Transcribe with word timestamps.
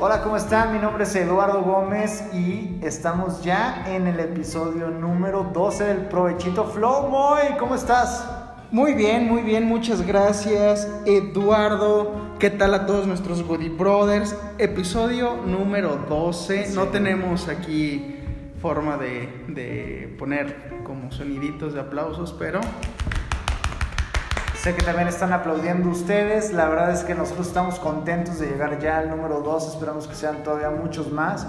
Hola, 0.00 0.22
¿cómo 0.22 0.36
están? 0.36 0.72
Mi 0.72 0.78
nombre 0.78 1.02
es 1.02 1.16
Eduardo 1.16 1.60
Gómez 1.62 2.22
y 2.32 2.78
estamos 2.82 3.42
ya 3.42 3.84
en 3.88 4.06
el 4.06 4.20
episodio 4.20 4.90
número 4.90 5.50
12 5.52 5.82
del 5.82 5.98
Provechito 6.02 6.66
Flow. 6.66 7.08
Moy, 7.08 7.56
¿cómo 7.58 7.74
estás? 7.74 8.24
Muy 8.70 8.94
bien, 8.94 9.26
muy 9.26 9.42
bien, 9.42 9.64
muchas 9.64 10.06
gracias 10.06 10.88
Eduardo. 11.04 12.36
¿Qué 12.38 12.48
tal 12.48 12.74
a 12.74 12.86
todos 12.86 13.08
nuestros 13.08 13.42
Goody 13.42 13.70
Brothers? 13.70 14.36
Episodio 14.58 15.34
número 15.44 15.96
12. 16.08 16.66
Sí. 16.66 16.74
No 16.76 16.84
tenemos 16.84 17.48
aquí 17.48 18.18
forma 18.62 18.98
de, 18.98 19.28
de 19.48 20.14
poner 20.16 20.78
como 20.84 21.10
soniditos 21.10 21.74
de 21.74 21.80
aplausos, 21.80 22.32
pero 22.38 22.60
Sé 24.62 24.74
que 24.74 24.82
también 24.82 25.06
están 25.06 25.32
aplaudiendo 25.32 25.88
ustedes. 25.88 26.52
La 26.52 26.68
verdad 26.68 26.90
es 26.90 27.04
que 27.04 27.14
nosotros 27.14 27.46
estamos 27.46 27.78
contentos 27.78 28.40
de 28.40 28.48
llegar 28.48 28.80
ya 28.80 28.98
al 28.98 29.08
número 29.08 29.40
12. 29.40 29.68
Esperamos 29.68 30.08
que 30.08 30.16
sean 30.16 30.42
todavía 30.42 30.70
muchos 30.70 31.12
más. 31.12 31.46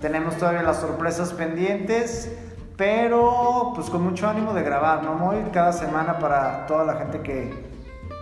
Tenemos 0.00 0.36
todavía 0.38 0.62
las 0.62 0.80
sorpresas 0.80 1.34
pendientes, 1.34 2.32
pero 2.78 3.72
pues 3.74 3.90
con 3.90 4.02
mucho 4.02 4.26
ánimo 4.26 4.54
de 4.54 4.62
grabar, 4.62 5.02
¿no? 5.02 5.14
Muy 5.14 5.36
cada 5.52 5.72
semana 5.72 6.18
para 6.18 6.66
toda 6.66 6.84
la 6.84 6.94
gente 6.94 7.20
que 7.20 7.52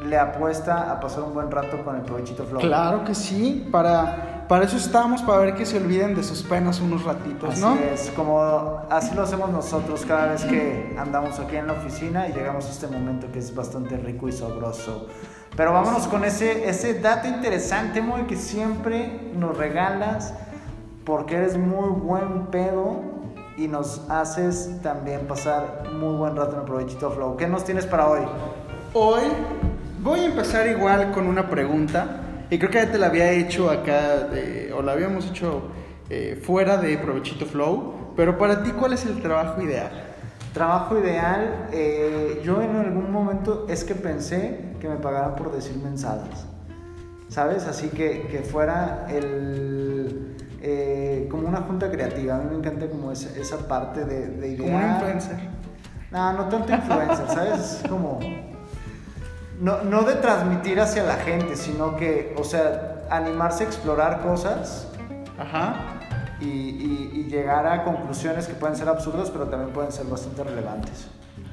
le 0.05 0.19
apuesta 0.19 0.91
a 0.91 0.99
pasar 0.99 1.23
un 1.23 1.33
buen 1.33 1.51
rato 1.51 1.85
con 1.85 1.95
el 1.95 2.03
Provechito 2.03 2.45
Flow. 2.45 2.61
claro 2.61 3.05
que 3.05 3.15
sí, 3.15 3.69
para, 3.71 4.34
para 4.49 4.65
eso 4.65 4.77
estamos, 4.77 5.23
para 5.23 5.39
ver 5.39 5.55
que 5.55 5.65
se 5.67 5.77
olviden 5.79 6.15
de 6.15 6.23
sus 6.23 6.43
penas 6.43 6.81
unos 6.81 7.05
ratitos, 7.05 7.51
Así 7.51 7.61
¿no? 7.61 7.75
es, 7.75 8.11
como 8.11 8.41
así 8.91 9.15
lo 9.15 9.23
hacemos 9.23 9.51
nosotros 9.51 10.05
cada 10.07 10.33
vez 10.33 10.45
que 10.45 10.95
andamos 10.99 11.39
aquí 11.39 11.57
en 11.57 11.67
la 11.67 11.75
oficina 11.75 12.29
y 12.29 12.33
llegamos 12.33 12.67
a 12.67 12.71
este 12.71 12.87
momento 12.87 13.31
que 13.33 13.39
es 13.39 13.55
bastante 13.55 13.97
rico 13.97 14.29
y 14.29 14.33
sabroso. 14.33 15.09
Pero 15.57 15.73
vámonos 15.73 16.07
con 16.09 16.25
ese, 16.25 16.69
ese 16.69 17.01
dato 17.01 17.29
interesante, 17.29 18.01
muy 18.01 18.23
que 18.23 18.37
siempre 18.37 19.31
nos 19.37 19.57
regalas 19.57 20.35
porque 21.05 21.37
eres 21.37 21.57
muy 21.57 21.91
buen 21.91 22.47
pedo 22.47 23.01
y 23.57 23.69
nos 23.69 24.09
haces 24.11 24.81
también 24.83 25.27
pasar 25.27 25.85
muy 25.93 26.17
buen 26.17 26.37
rato 26.37 26.55
en 26.55 26.61
el 26.61 26.65
Provechito 26.65 27.11
Flow. 27.11 27.37
¿Qué 27.37 27.47
nos 27.47 27.65
tienes 27.65 27.87
para 27.87 28.09
hoy? 28.09 28.21
Hoy 28.95 29.23
voy 30.03 30.21
a 30.21 30.25
empezar 30.27 30.67
igual 30.67 31.13
con 31.13 31.27
una 31.27 31.49
pregunta. 31.49 32.24
Y 32.55 32.59
creo 32.59 32.71
que 32.71 32.79
ya 32.79 32.93
te 32.93 32.99
la 32.99 33.07
había 33.07 33.33
hecho 33.33 33.69
acá, 33.69 34.21
de- 34.33 34.73
o 34.73 34.81
la 34.81 34.93
habíamos 34.93 35.27
hecho 35.29 35.63
eh, 36.09 36.41
fuera 36.41 36.77
de 36.77 36.97
Provechito 36.99 37.47
Flow. 37.47 38.13
Pero 38.15 38.39
para 38.39 38.63
ti, 38.63 38.71
¿cuál 38.71 38.93
es 38.93 39.05
el 39.07 39.21
trabajo 39.21 39.61
ideal? 39.61 39.91
Trabajo 40.53 40.97
ideal, 40.97 41.67
eh, 41.73 42.41
yo 42.45 42.63
en 42.63 42.77
algún 42.77 43.11
momento 43.11 43.67
es 43.69 43.83
que 43.83 43.97
pensé 43.97 44.61
que 44.81 44.89
me 44.89 44.95
pagaran 44.97 45.35
por 45.35 45.51
decir 45.51 45.77
mensadas, 45.83 46.47
¿sabes? 47.29 47.65
Así 47.67 47.89
que, 47.89 48.29
que 48.31 48.39
fuera 48.43 49.09
el, 49.11 50.37
eh, 50.63 51.27
como 51.29 51.49
una 51.49 51.63
junta 51.63 51.91
creativa. 51.91 52.37
A 52.37 52.39
mí 52.39 52.51
me 52.53 52.57
encanta 52.59 52.87
como 52.87 53.11
esa, 53.11 53.37
esa 53.37 53.67
parte 53.67 54.05
de, 54.05 54.29
de 54.29 54.49
idear. 54.51 54.61
Como 54.71 54.77
un 54.77 54.93
influencer. 54.93 55.37
No, 56.13 56.33
no 56.35 56.49
tanto 56.49 56.73
influencer, 56.73 57.27
¿sabes? 57.31 57.83
Es 57.83 57.89
como... 57.91 58.21
No, 59.61 59.83
no 59.83 60.03
de 60.03 60.15
transmitir 60.17 60.81
hacia 60.81 61.05
la 61.05 61.15
gente, 61.17 61.57
sino 61.57 61.97
que, 61.97 62.35
o 62.39 62.45
sea, 62.45 63.03
animarse 63.11 63.65
a 63.65 63.67
explorar 63.67 64.21
cosas 64.23 64.89
Ajá. 65.39 65.75
y, 66.41 66.45
y- 66.47 67.11
y 67.15 67.25
llegar 67.31 67.67
a 67.67 67.85
conclusiones 67.85 68.47
que 68.47 68.55
pueden 68.55 68.77
ser 68.77 68.89
absurdas, 68.89 69.31
pero 69.31 69.47
también 69.47 69.73
pueden 69.73 69.93
ser 69.93 70.07
bastante 70.07 70.43
relevantes. 70.45 71.07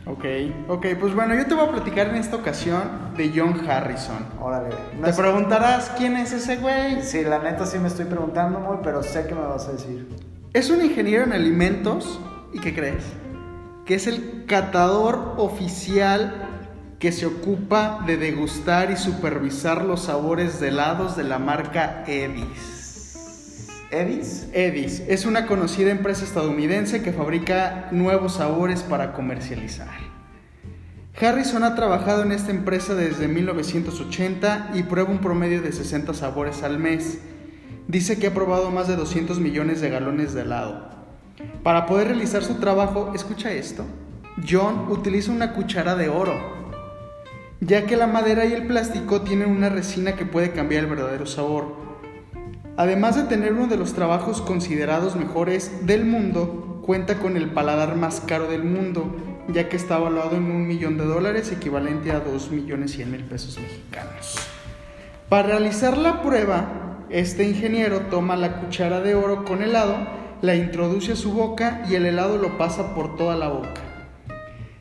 Ok, 0.07 0.25
ok, 0.67 0.85
pues 0.99 1.13
bueno, 1.13 1.35
yo 1.35 1.45
te 1.45 1.53
voy 1.53 1.67
a 1.67 1.71
platicar 1.71 2.07
en 2.07 2.15
esta 2.15 2.35
ocasión 2.35 2.81
de 3.15 3.31
John 3.35 3.69
Harrison. 3.69 4.25
Órale. 4.41 4.69
No 4.97 5.03
Te 5.03 5.11
es- 5.11 5.15
preguntarás 5.17 5.91
quién 5.95 6.17
es 6.17 6.33
ese 6.33 6.57
güey. 6.57 7.03
Sí, 7.03 7.23
la 7.23 7.37
neta 7.39 7.67
sí 7.67 7.77
me 7.77 7.87
estoy 7.87 8.05
preguntando 8.05 8.59
muy, 8.59 8.77
pero 8.81 9.03
sé 9.03 9.27
que 9.27 9.35
me 9.35 9.41
vas 9.41 9.67
a 9.67 9.73
decir. 9.73 10.07
Es 10.53 10.71
un 10.71 10.83
ingeniero 10.83 11.23
en 11.23 11.33
alimentos 11.33 12.19
y 12.51 12.59
¿qué 12.59 12.73
crees? 12.73 13.03
Que 13.85 13.93
es 13.95 14.07
el 14.07 14.45
catador 14.47 15.35
oficial 15.37 16.40
que 17.01 17.11
se 17.11 17.25
ocupa 17.25 18.03
de 18.05 18.15
degustar 18.15 18.91
y 18.91 18.95
supervisar 18.95 19.83
los 19.83 20.03
sabores 20.03 20.59
de 20.59 20.67
helados 20.67 21.17
de 21.17 21.23
la 21.23 21.39
marca 21.39 22.03
Edis. 22.05 23.17
¿Edis? 23.89 24.47
Edis 24.53 25.01
es 25.07 25.25
una 25.25 25.47
conocida 25.47 25.89
empresa 25.89 26.23
estadounidense 26.23 27.01
que 27.01 27.11
fabrica 27.11 27.89
nuevos 27.91 28.35
sabores 28.35 28.83
para 28.83 29.13
comercializar. 29.13 29.89
Harrison 31.19 31.63
ha 31.63 31.73
trabajado 31.73 32.21
en 32.21 32.31
esta 32.31 32.51
empresa 32.51 32.93
desde 32.93 33.27
1980 33.27 34.69
y 34.75 34.83
prueba 34.83 35.09
un 35.09 35.21
promedio 35.21 35.63
de 35.63 35.71
60 35.71 36.13
sabores 36.13 36.61
al 36.61 36.77
mes. 36.77 37.17
Dice 37.87 38.19
que 38.19 38.27
ha 38.27 38.33
probado 38.33 38.69
más 38.69 38.87
de 38.87 38.95
200 38.95 39.39
millones 39.39 39.81
de 39.81 39.89
galones 39.89 40.35
de 40.35 40.41
helado. 40.43 40.87
Para 41.63 41.87
poder 41.87 42.09
realizar 42.09 42.43
su 42.43 42.59
trabajo, 42.59 43.11
escucha 43.15 43.51
esto, 43.51 43.85
John 44.47 44.85
utiliza 44.91 45.31
una 45.31 45.53
cuchara 45.53 45.95
de 45.95 46.07
oro, 46.07 46.60
ya 47.61 47.85
que 47.85 47.95
la 47.95 48.07
madera 48.07 48.45
y 48.45 48.53
el 48.53 48.65
plástico 48.65 49.21
tienen 49.21 49.49
una 49.49 49.69
resina 49.69 50.15
que 50.15 50.25
puede 50.25 50.51
cambiar 50.51 50.83
el 50.83 50.89
verdadero 50.89 51.27
sabor. 51.27 51.75
Además 52.75 53.15
de 53.15 53.23
tener 53.23 53.53
uno 53.53 53.67
de 53.67 53.77
los 53.77 53.93
trabajos 53.93 54.41
considerados 54.41 55.15
mejores 55.15 55.85
del 55.85 56.03
mundo, 56.03 56.81
cuenta 56.83 57.19
con 57.19 57.37
el 57.37 57.51
paladar 57.51 57.95
más 57.95 58.19
caro 58.21 58.47
del 58.47 58.63
mundo, 58.63 59.15
ya 59.47 59.69
que 59.69 59.77
está 59.77 59.99
valuado 59.99 60.37
en 60.37 60.45
un 60.45 60.67
millón 60.67 60.97
de 60.97 61.05
dólares, 61.05 61.51
equivalente 61.51 62.11
a 62.11 62.19
2 62.19 62.49
millones 62.49 62.93
100 62.93 63.11
mil 63.11 63.23
pesos 63.25 63.59
mexicanos. 63.59 64.37
Para 65.29 65.49
realizar 65.49 65.97
la 65.97 66.23
prueba, 66.23 67.05
este 67.09 67.43
ingeniero 67.43 68.01
toma 68.09 68.35
la 68.35 68.59
cuchara 68.59 69.01
de 69.01 69.13
oro 69.13 69.45
con 69.45 69.61
helado, 69.61 69.97
la 70.41 70.55
introduce 70.55 71.11
a 71.11 71.15
su 71.15 71.33
boca 71.33 71.85
y 71.87 71.93
el 71.93 72.07
helado 72.07 72.37
lo 72.37 72.57
pasa 72.57 72.95
por 72.95 73.15
toda 73.15 73.35
la 73.35 73.49
boca. 73.49 73.90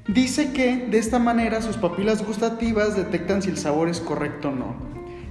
Dice 0.09 0.53
que 0.53 0.87
de 0.89 0.99
esta 0.99 1.19
manera 1.19 1.61
sus 1.61 1.77
papilas 1.77 2.25
gustativas 2.27 2.97
detectan 2.97 3.43
si 3.43 3.51
el 3.51 3.59
sabor 3.59 3.89
es 3.89 4.01
correcto 4.01 4.49
o 4.49 4.53
no. 4.53 4.75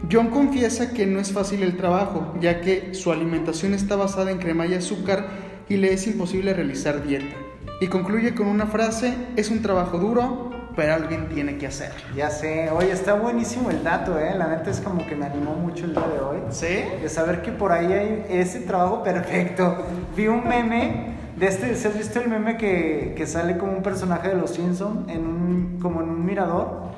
John 0.09 0.27
confiesa 0.29 0.91
que 0.93 1.05
no 1.05 1.19
es 1.19 1.33
fácil 1.33 1.63
el 1.63 1.75
trabajo, 1.75 2.33
ya 2.39 2.61
que 2.61 2.93
su 2.93 3.11
alimentación 3.11 3.73
está 3.73 3.95
basada 3.95 4.31
en 4.31 4.37
crema 4.37 4.67
y 4.67 4.75
azúcar 4.75 5.27
y 5.67 5.77
le 5.77 5.93
es 5.93 6.07
imposible 6.07 6.53
realizar 6.53 7.03
dieta. 7.03 7.35
Y 7.81 7.87
concluye 7.87 8.35
con 8.35 8.47
una 8.47 8.67
frase, 8.67 9.13
es 9.35 9.49
un 9.49 9.61
trabajo 9.61 9.97
duro, 9.97 10.51
pero 10.75 10.93
alguien 10.93 11.27
tiene 11.29 11.57
que 11.57 11.67
hacerlo. 11.67 11.99
Ya 12.15 12.29
sé. 12.29 12.69
Oye, 12.69 12.91
está 12.91 13.15
buenísimo 13.15 13.71
el 13.71 13.83
dato, 13.83 14.17
¿eh? 14.19 14.33
La 14.37 14.47
neta 14.47 14.69
es 14.69 14.79
como 14.79 15.05
que 15.05 15.15
me 15.15 15.25
animó 15.25 15.55
mucho 15.55 15.85
el 15.85 15.93
día 15.93 16.07
de 16.07 16.19
hoy. 16.19 16.37
¿Sí? 16.51 16.83
De 17.01 17.09
saber 17.09 17.41
que 17.41 17.51
por 17.51 17.71
ahí 17.71 17.91
hay 17.91 18.25
ese 18.29 18.61
trabajo 18.61 19.03
perfecto. 19.03 19.85
Vi 20.15 20.27
un 20.27 20.47
meme 20.47 21.18
de 21.39 21.47
este, 21.47 21.73
¿se 21.75 21.87
has 21.87 21.97
visto 21.97 22.19
el 22.19 22.27
meme 22.27 22.57
que, 22.57 23.13
que 23.15 23.25
sale 23.25 23.57
como 23.57 23.71
un 23.71 23.81
personaje 23.81 24.27
de 24.27 24.35
los 24.35 24.51
Simpson 24.51 25.05
en 25.09 25.25
un, 25.25 25.79
como 25.81 26.01
en 26.01 26.09
un 26.09 26.25
mirador? 26.25 26.89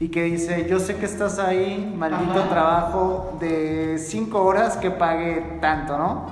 Y 0.00 0.08
que 0.08 0.24
dice, 0.24 0.66
yo 0.68 0.80
sé 0.80 0.96
que 0.96 1.04
estás 1.04 1.38
ahí, 1.38 1.94
maldito 1.96 2.40
Ajá. 2.40 2.48
trabajo 2.48 3.36
de 3.40 3.96
5 3.98 4.42
horas 4.42 4.78
que 4.78 4.90
pague 4.90 5.58
tanto, 5.60 5.98
¿no? 5.98 6.26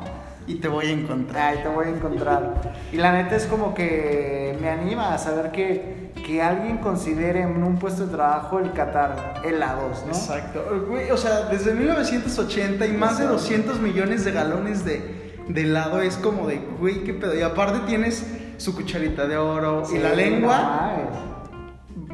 Y 0.46 0.56
te 0.56 0.66
voy 0.66 0.86
a 0.86 0.90
encontrar. 0.90 1.54
Ahí 1.54 1.62
te 1.62 1.68
voy 1.68 1.86
a 1.86 1.88
encontrar. 1.90 2.54
Y 2.90 2.96
la 2.96 3.12
neta 3.12 3.36
es 3.36 3.46
como 3.46 3.74
que 3.74 4.58
me 4.60 4.68
anima 4.70 5.14
a 5.14 5.18
saber 5.18 5.52
que, 5.52 6.10
que 6.26 6.42
alguien 6.42 6.78
considere 6.78 7.42
en 7.42 7.62
un 7.62 7.76
puesto 7.78 8.06
de 8.06 8.12
trabajo 8.12 8.58
el 8.58 8.72
catar 8.72 9.42
helados, 9.44 10.02
¿no? 10.06 10.12
Exacto. 10.12 10.64
O 11.12 11.16
sea, 11.16 11.42
desde 11.50 11.74
1980 11.74 12.86
y 12.86 12.92
más 12.92 13.18
de 13.18 13.26
200 13.26 13.78
millones 13.78 14.24
de 14.24 14.32
galones 14.32 14.84
de, 14.84 15.21
de 15.48 15.62
helado 15.62 16.00
es 16.00 16.16
como 16.16 16.46
de, 16.46 16.58
güey, 16.78 17.04
qué 17.04 17.14
pedo. 17.14 17.34
Y 17.36 17.42
aparte 17.42 17.80
tienes 17.86 18.26
su 18.58 18.74
cucharita 18.74 19.26
de 19.26 19.36
oro 19.36 19.84
Sí, 19.84 19.96
y 19.96 19.98
la 19.98 20.14
lengua 20.14 20.92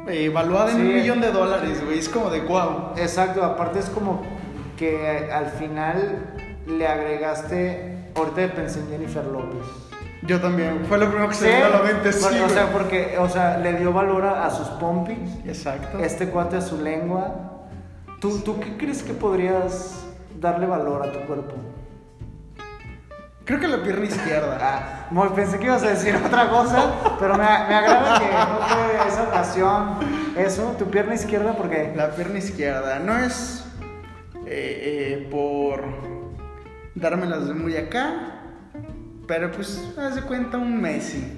eh, 0.08 0.24
evaluada 0.24 0.72
en 0.72 0.80
un 0.80 0.94
millón 0.94 1.20
de 1.20 1.30
dólares, 1.30 1.84
güey. 1.84 1.98
Es 1.98 2.08
como 2.08 2.30
de, 2.30 2.40
wow. 2.40 2.92
Exacto, 2.96 3.44
aparte 3.44 3.78
es 3.80 3.86
como 3.86 4.22
que 4.76 5.30
al 5.30 5.46
final 5.46 6.34
le 6.66 6.86
agregaste, 6.86 8.10
ahorita 8.14 8.54
pensé 8.54 8.80
en 8.80 8.88
Jennifer 8.88 9.24
López. 9.24 9.66
Yo 10.22 10.40
también. 10.40 10.84
Fue 10.88 10.98
lo 10.98 11.08
primero 11.08 11.28
que 11.28 11.34
se 11.34 11.48
me 11.48 11.54
vino 11.54 11.66
a 11.66 11.70
la 11.70 11.82
mente, 11.82 12.12
sí, 12.12 12.24
Porque, 12.24 12.42
o 12.42 12.48
sea, 12.48 12.72
porque, 12.72 13.18
o 13.18 13.28
sea, 13.28 13.58
le 13.58 13.74
dio 13.74 13.92
valor 13.92 14.24
a, 14.24 14.46
a 14.46 14.50
sus 14.50 14.66
pompis, 14.68 15.18
Exacto. 15.46 15.98
este 15.98 16.28
cuate 16.28 16.56
a 16.56 16.60
su 16.60 16.80
lengua. 16.80 17.34
¿Tú, 18.20 18.40
¿Tú 18.40 18.58
qué 18.58 18.76
crees 18.76 19.02
que 19.02 19.12
podrías 19.12 20.04
darle 20.40 20.66
valor 20.66 21.06
a 21.06 21.12
tu 21.12 21.20
cuerpo? 21.20 21.54
Creo 23.48 23.60
que 23.60 23.66
la 23.66 23.82
pierna 23.82 24.04
izquierda. 24.04 24.58
Ah, 24.60 25.08
pensé 25.34 25.58
que 25.58 25.64
ibas 25.64 25.82
a 25.82 25.88
decir 25.88 26.14
otra 26.14 26.50
cosa, 26.50 26.92
pero 27.18 27.32
me, 27.32 27.44
me 27.44 27.44
agrada 27.74 28.18
que 28.18 28.26
no 28.26 28.66
fue 28.68 29.08
esa 29.08 29.22
ocasión. 29.22 29.94
Eso, 30.36 30.76
tu 30.78 30.84
pierna 30.90 31.14
izquierda, 31.14 31.54
porque 31.56 31.94
La 31.96 32.10
pierna 32.10 32.36
izquierda. 32.36 32.98
No 32.98 33.16
es 33.16 33.64
eh, 34.44 35.22
eh, 35.24 35.28
por 35.30 35.82
dármelas 36.94 37.48
de 37.48 37.54
muy 37.54 37.74
acá, 37.74 38.42
pero 39.26 39.50
pues, 39.50 39.82
haz 39.98 40.16
de 40.16 40.20
cuenta 40.20 40.58
un 40.58 40.78
Messi. 40.82 41.32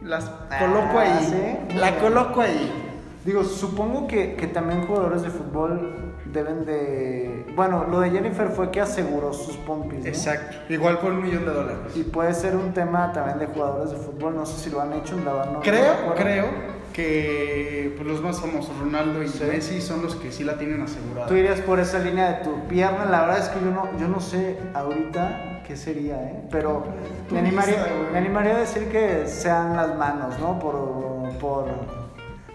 Las 0.00 0.26
coloco 0.60 0.96
Ah, 1.00 1.02
ahí. 1.02 1.26
¿sí? 1.68 1.76
La 1.76 1.98
coloco 1.98 2.40
ahí. 2.40 2.87
Digo, 3.28 3.44
supongo 3.44 4.06
que, 4.06 4.36
que 4.36 4.46
también 4.46 4.86
jugadores 4.86 5.20
de 5.20 5.28
fútbol 5.28 6.14
deben 6.32 6.64
de... 6.64 7.44
Bueno, 7.54 7.84
lo 7.90 8.00
de 8.00 8.08
Jennifer 8.10 8.48
fue 8.48 8.70
que 8.70 8.80
aseguró 8.80 9.34
sus 9.34 9.54
pompis, 9.58 9.98
¿no? 10.00 10.06
Exacto. 10.06 10.56
Igual 10.72 10.96
por 10.98 11.12
un 11.12 11.22
millón 11.24 11.44
de 11.44 11.50
dólares. 11.52 11.94
Y 11.94 12.04
puede 12.04 12.32
ser 12.32 12.56
un 12.56 12.72
tema 12.72 13.12
también 13.12 13.38
de 13.38 13.44
jugadores 13.44 13.90
de 13.90 13.98
fútbol, 13.98 14.34
no 14.34 14.46
sé 14.46 14.58
si 14.64 14.70
lo 14.70 14.80
han 14.80 14.94
hecho, 14.94 15.14
verdad 15.18 15.50
no- 15.52 15.60
Creo, 15.60 15.92
creo 16.16 16.46
que 16.94 17.92
pues, 17.96 18.08
los 18.08 18.22
más 18.22 18.40
famosos, 18.40 18.74
Ronaldo 18.78 19.22
y 19.22 19.28
Sí. 19.28 19.44
Messi, 19.44 19.82
son 19.82 20.00
los 20.00 20.16
que 20.16 20.32
sí 20.32 20.42
la 20.42 20.56
tienen 20.56 20.80
asegurada. 20.80 21.26
Tú 21.26 21.34
irías 21.34 21.60
por 21.60 21.80
esa 21.80 21.98
línea 21.98 22.30
de 22.38 22.44
tu 22.44 22.66
pierna, 22.66 23.04
la 23.04 23.20
verdad 23.26 23.40
es 23.40 23.48
que 23.50 23.60
yo 23.62 23.70
no, 23.70 23.90
yo 24.00 24.08
no 24.08 24.20
sé 24.20 24.56
ahorita 24.72 25.60
qué 25.66 25.76
sería, 25.76 26.16
¿eh? 26.16 26.44
Pero 26.50 26.82
me 27.30 27.40
animaría, 27.40 27.86
me 28.10 28.16
animaría 28.20 28.56
a 28.56 28.60
decir 28.60 28.88
que 28.88 29.26
sean 29.26 29.76
las 29.76 29.94
manos, 29.98 30.38
¿no? 30.40 30.58
Por, 30.58 31.28
por, 31.38 31.66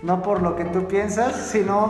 no 0.04 0.22
por 0.22 0.42
lo 0.42 0.56
que 0.56 0.66
tú 0.66 0.86
piensas, 0.86 1.36
sino 1.36 1.90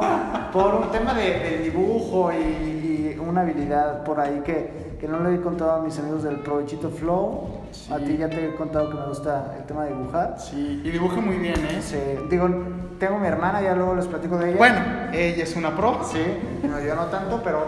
por 0.53 0.75
un 0.75 0.91
tema 0.91 1.13
de, 1.13 1.39
de 1.39 1.57
dibujo 1.63 2.31
y, 2.31 3.15
y 3.15 3.17
una 3.19 3.41
habilidad 3.41 4.03
por 4.03 4.19
ahí 4.19 4.41
que, 4.45 4.95
que 4.99 5.07
no 5.07 5.19
le 5.19 5.35
he 5.35 5.41
contado 5.41 5.73
a 5.73 5.81
mis 5.81 5.97
amigos 5.99 6.23
del 6.23 6.37
Provechito 6.37 6.89
Flow. 6.89 7.63
A 7.91 7.97
ti 7.97 8.15
ya 8.17 8.29
te 8.29 8.49
he 8.49 8.55
contado 8.55 8.89
que 8.89 8.95
me 8.95 9.07
gusta 9.07 9.55
el 9.57 9.65
tema 9.65 9.85
de 9.85 9.95
dibujar. 9.95 10.35
Sí, 10.39 10.81
y 10.83 10.91
dibuja 10.91 11.19
muy 11.19 11.37
bien, 11.37 11.59
¿eh? 11.65 11.81
Sí, 11.81 11.97
digo, 12.29 12.47
tengo 12.99 13.17
mi 13.17 13.27
hermana, 13.27 13.61
ya 13.61 13.73
luego 13.73 13.95
les 13.95 14.05
platico 14.05 14.37
de 14.37 14.49
ella. 14.49 14.57
Bueno, 14.57 14.79
ella 15.11 15.43
es 15.43 15.55
una 15.55 15.75
pro. 15.75 16.03
Sí, 16.03 16.23
no, 16.63 16.79
yo 16.79 16.95
no 16.95 17.05
tanto, 17.05 17.41
pero 17.43 17.65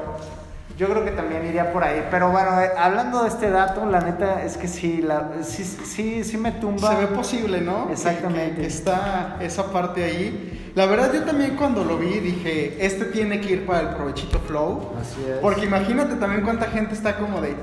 yo 0.78 0.90
creo 0.90 1.06
que 1.06 1.12
también 1.12 1.46
iría 1.46 1.72
por 1.72 1.84
ahí. 1.84 2.06
Pero 2.12 2.32
bueno, 2.32 2.60
eh, 2.62 2.70
hablando 2.78 3.24
de 3.24 3.30
este 3.30 3.50
dato, 3.50 3.86
la 3.86 4.02
neta 4.02 4.44
es 4.44 4.58
que 4.58 4.68
sí, 4.68 5.02
la, 5.02 5.32
sí, 5.44 5.64
sí, 5.64 6.24
sí 6.24 6.38
me 6.38 6.52
tumba. 6.52 6.94
Se 6.96 7.02
ve 7.02 7.08
posible, 7.08 7.62
¿no? 7.62 7.90
Exactamente. 7.92 8.56
Que, 8.56 8.62
que 8.62 8.68
está 8.68 9.38
esa 9.42 9.72
parte 9.72 10.04
ahí. 10.04 10.72
La 10.76 10.86
verdad, 10.88 11.14
yo 11.14 11.24
también 11.24 11.56
cuando 11.56 11.86
lo 11.86 11.98
vi 11.98 12.20
dije, 12.20 12.78
este 12.86 13.06
tiene 13.06 13.40
que 13.40 13.54
ir 13.54 13.66
para 13.66 13.80
el 13.82 13.90
provechito 13.96 14.40
flow. 14.40 14.92
Así 15.02 15.22
es. 15.30 15.38
Porque 15.38 15.66
imagínate 15.66 16.16
también 16.16 16.42
cuánta 16.44 16.66
gente 16.66 16.94
está 16.94 17.16
como 17.16 17.40
de, 17.42 17.56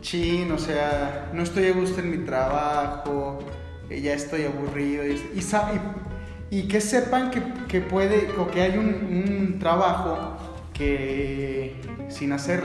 chin, 0.00 0.52
o 0.52 0.58
sea, 0.58 1.30
no 1.32 1.42
estoy 1.42 1.66
a 1.66 1.72
gusto 1.72 2.00
en 2.00 2.12
mi 2.12 2.18
trabajo, 2.18 3.40
eh, 3.90 4.00
ya 4.00 4.12
estoy 4.14 4.44
aburrido. 4.44 5.04
Y, 5.04 5.14
y, 5.34 5.40
y- 5.40 6.08
y 6.50 6.68
que 6.68 6.80
sepan 6.80 7.30
que, 7.32 7.42
que 7.66 7.80
puede, 7.80 8.30
o 8.38 8.46
que 8.48 8.62
hay 8.62 8.78
un, 8.78 8.86
un 8.86 9.58
trabajo 9.58 10.36
que 10.72 11.74
sin 12.18 12.32
hacer 12.32 12.64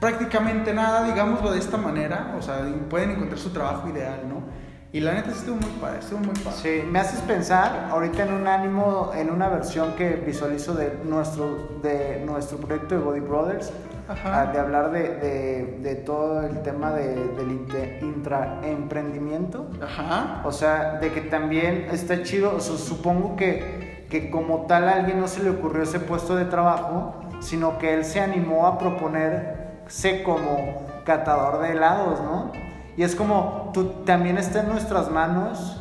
prácticamente 0.00 0.72
nada, 0.72 1.04
digámoslo 1.04 1.50
de 1.52 1.58
esta 1.58 1.76
manera, 1.76 2.34
o 2.38 2.42
sea, 2.42 2.66
pueden 2.88 3.10
encontrar 3.10 3.38
su 3.38 3.50
trabajo 3.50 3.88
ideal, 3.88 4.20
¿no? 4.28 4.42
Y 4.90 5.00
la 5.00 5.12
neta 5.12 5.30
estuvo 5.32 5.56
muy 5.56 5.70
padre, 5.78 5.98
estuvo 5.98 6.20
muy 6.20 6.34
padre. 6.34 6.56
Sí, 6.62 6.82
me 6.90 6.98
haces 6.98 7.20
pensar 7.20 7.88
ahorita 7.90 8.22
en 8.22 8.32
un 8.32 8.46
ánimo, 8.46 9.12
en 9.14 9.28
una 9.30 9.48
versión 9.48 9.92
que 9.96 10.14
visualizo 10.14 10.72
de 10.74 10.98
nuestro, 11.04 11.78
de 11.82 12.22
nuestro 12.24 12.56
proyecto 12.56 12.94
de 12.94 13.00
Body 13.02 13.20
Brothers, 13.20 13.70
Ajá. 14.08 14.40
ah, 14.40 14.46
de 14.46 14.58
hablar 14.58 14.90
de, 14.90 15.16
de, 15.16 15.78
de 15.82 15.94
todo 15.96 16.40
el 16.40 16.62
tema 16.62 16.92
de, 16.92 17.14
del 17.14 17.60
intraemprendimiento. 18.00 19.66
Ajá. 19.82 20.40
O 20.44 20.52
sea, 20.52 20.94
de 21.00 21.12
que 21.12 21.20
también 21.20 21.88
está 21.92 22.22
chido, 22.22 22.56
o 22.56 22.60
sea, 22.60 22.78
supongo 22.78 23.36
que, 23.36 24.06
que 24.08 24.30
como 24.30 24.64
tal 24.66 24.88
a 24.88 24.94
alguien 24.94 25.20
no 25.20 25.28
se 25.28 25.42
le 25.42 25.50
ocurrió 25.50 25.82
ese 25.82 26.00
puesto 26.00 26.34
de 26.34 26.46
trabajo, 26.46 27.27
sino 27.40 27.78
que 27.78 27.94
él 27.94 28.04
se 28.04 28.20
animó 28.20 28.66
a 28.66 28.78
proponerse 28.78 30.22
como 30.22 30.86
catador 31.04 31.60
de 31.62 31.72
helados, 31.72 32.20
¿no? 32.20 32.52
Y 32.96 33.02
es 33.02 33.14
como, 33.14 33.70
tú, 33.72 34.04
también 34.04 34.38
está 34.38 34.60
en 34.60 34.68
nuestras 34.68 35.10
manos 35.10 35.80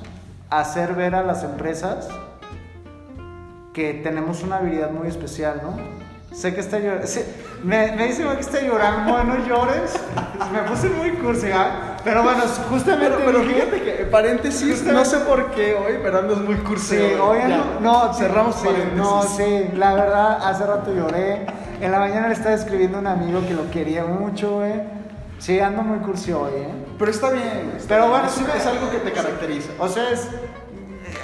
hacer 0.49 0.93
ver 0.93 1.15
a 1.15 1.23
las 1.23 1.43
empresas 1.43 2.07
que 3.73 3.93
tenemos 3.95 4.43
una 4.43 4.57
habilidad 4.57 4.91
muy 4.91 5.07
especial, 5.07 5.61
¿no? 5.63 5.77
Sé 6.35 6.53
que 6.53 6.61
está 6.61 6.79
llorando. 6.79 7.07
me, 7.63 7.91
me 7.93 8.07
dice 8.07 8.23
que 8.23 8.39
está 8.39 8.61
llorando, 8.61 9.23
no 9.23 9.45
llores. 9.47 9.99
Me 10.53 10.61
puse 10.69 10.89
muy 10.89 11.11
cursi, 11.13 11.51
¿ah? 11.51 11.96
Pero 12.07 12.23
bueno, 12.23 12.39
justamente. 12.69 13.17
Pero, 13.25 13.43
fíjate 13.43 13.81
que, 13.81 13.91
paréntesis, 14.05 14.69
Justamente- 14.77 14.93
no 14.93 15.03
sé 15.03 15.17
por 15.25 15.51
qué 15.51 15.73
hoy, 15.75 15.99
pero 16.01 16.19
andas 16.19 16.37
muy 16.37 16.55
cursi. 16.55 16.95
Sí, 16.95 17.03
hoy 17.21 17.39
no, 17.81 18.13
cerramos 18.13 18.55
sí, 18.55 18.65
paréntesis. 18.65 18.97
No, 18.97 19.23
sí, 19.23 19.69
la 19.75 19.93
verdad, 19.93 20.37
hace 20.47 20.65
rato 20.65 20.93
lloré. 20.93 21.45
En 21.81 21.91
la 21.91 21.99
mañana 21.99 22.29
le 22.29 22.33
estaba 22.33 22.55
escribiendo 22.55 22.97
a 22.97 23.01
un 23.01 23.07
amigo 23.07 23.41
que 23.45 23.53
lo 23.53 23.69
quería 23.69 24.05
mucho, 24.05 24.51
güey. 24.59 24.75
Sí, 25.37 25.59
ando 25.59 25.81
muy 25.81 25.99
cursi 25.99 26.31
hoy, 26.31 26.53
¿eh? 26.55 26.69
Pero 26.97 27.11
está 27.11 27.29
bien. 27.29 27.73
está 27.75 27.89
Pero 27.89 28.07
bien. 28.07 28.11
bueno, 28.11 28.27
es, 28.55 28.65
algo 28.65 28.89
que 28.89 28.97
te 28.99 29.11
caracteriza. 29.11 29.71
O 29.77 29.89
sea, 29.89 30.09
es. 30.09 30.29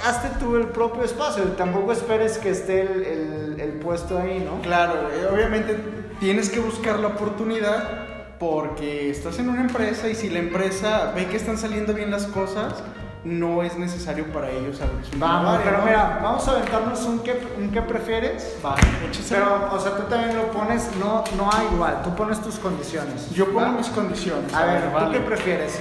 Hazte 0.06 0.28
tú 0.38 0.56
el 0.56 0.66
propio 0.66 1.02
espacio. 1.02 1.44
Tampoco 1.56 1.92
esperes 1.92 2.36
que 2.36 2.50
esté 2.50 2.82
el, 2.82 3.04
el- 3.04 3.56
el 3.60 3.70
puesto 3.80 4.18
ahí, 4.18 4.38
¿no? 4.46 4.60
Claro, 4.60 4.92
güey, 5.08 5.34
obviamente 5.34 5.78
tienes 6.20 6.50
que 6.50 6.60
buscar 6.60 6.98
la 6.98 7.08
oportunidad 7.08 8.04
porque 8.50 9.08
estás 9.08 9.38
en 9.38 9.48
una 9.48 9.62
empresa 9.62 10.06
y 10.08 10.14
si 10.14 10.28
la 10.28 10.38
empresa 10.38 11.12
ve 11.14 11.26
que 11.26 11.36
están 11.36 11.56
saliendo 11.56 11.94
bien 11.94 12.10
las 12.10 12.26
cosas, 12.26 12.74
no 13.24 13.62
es 13.62 13.78
necesario 13.78 14.30
para 14.34 14.50
ellos 14.50 14.82
abrir 14.82 15.02
su 15.06 15.18
Vamos, 15.18 15.60
pero 15.64 15.78
¿no? 15.78 15.84
mira, 15.86 16.20
vamos 16.22 16.46
a 16.46 16.50
aventarnos 16.50 17.00
un 17.04 17.20
qué, 17.20 17.40
un 17.58 17.70
qué 17.70 17.80
prefieres. 17.80 18.58
Va, 18.62 18.76
échase. 19.08 19.34
Pero, 19.34 19.70
o 19.72 19.78
sea, 19.78 19.96
tú 19.96 20.02
también 20.10 20.36
lo 20.36 20.50
pones, 20.50 20.90
no, 21.00 21.24
no 21.38 21.50
igual, 21.72 22.02
tú 22.02 22.14
pones 22.14 22.42
tus 22.42 22.56
condiciones. 22.56 23.30
yo 23.30 23.50
pongo 23.50 23.78
mis 23.78 23.88
condiciones. 23.88 24.52
A 24.52 24.66
ver, 24.66 24.90
¿tú 24.90 24.94
vale. 24.94 25.18
qué 25.18 25.24
prefieres? 25.24 25.80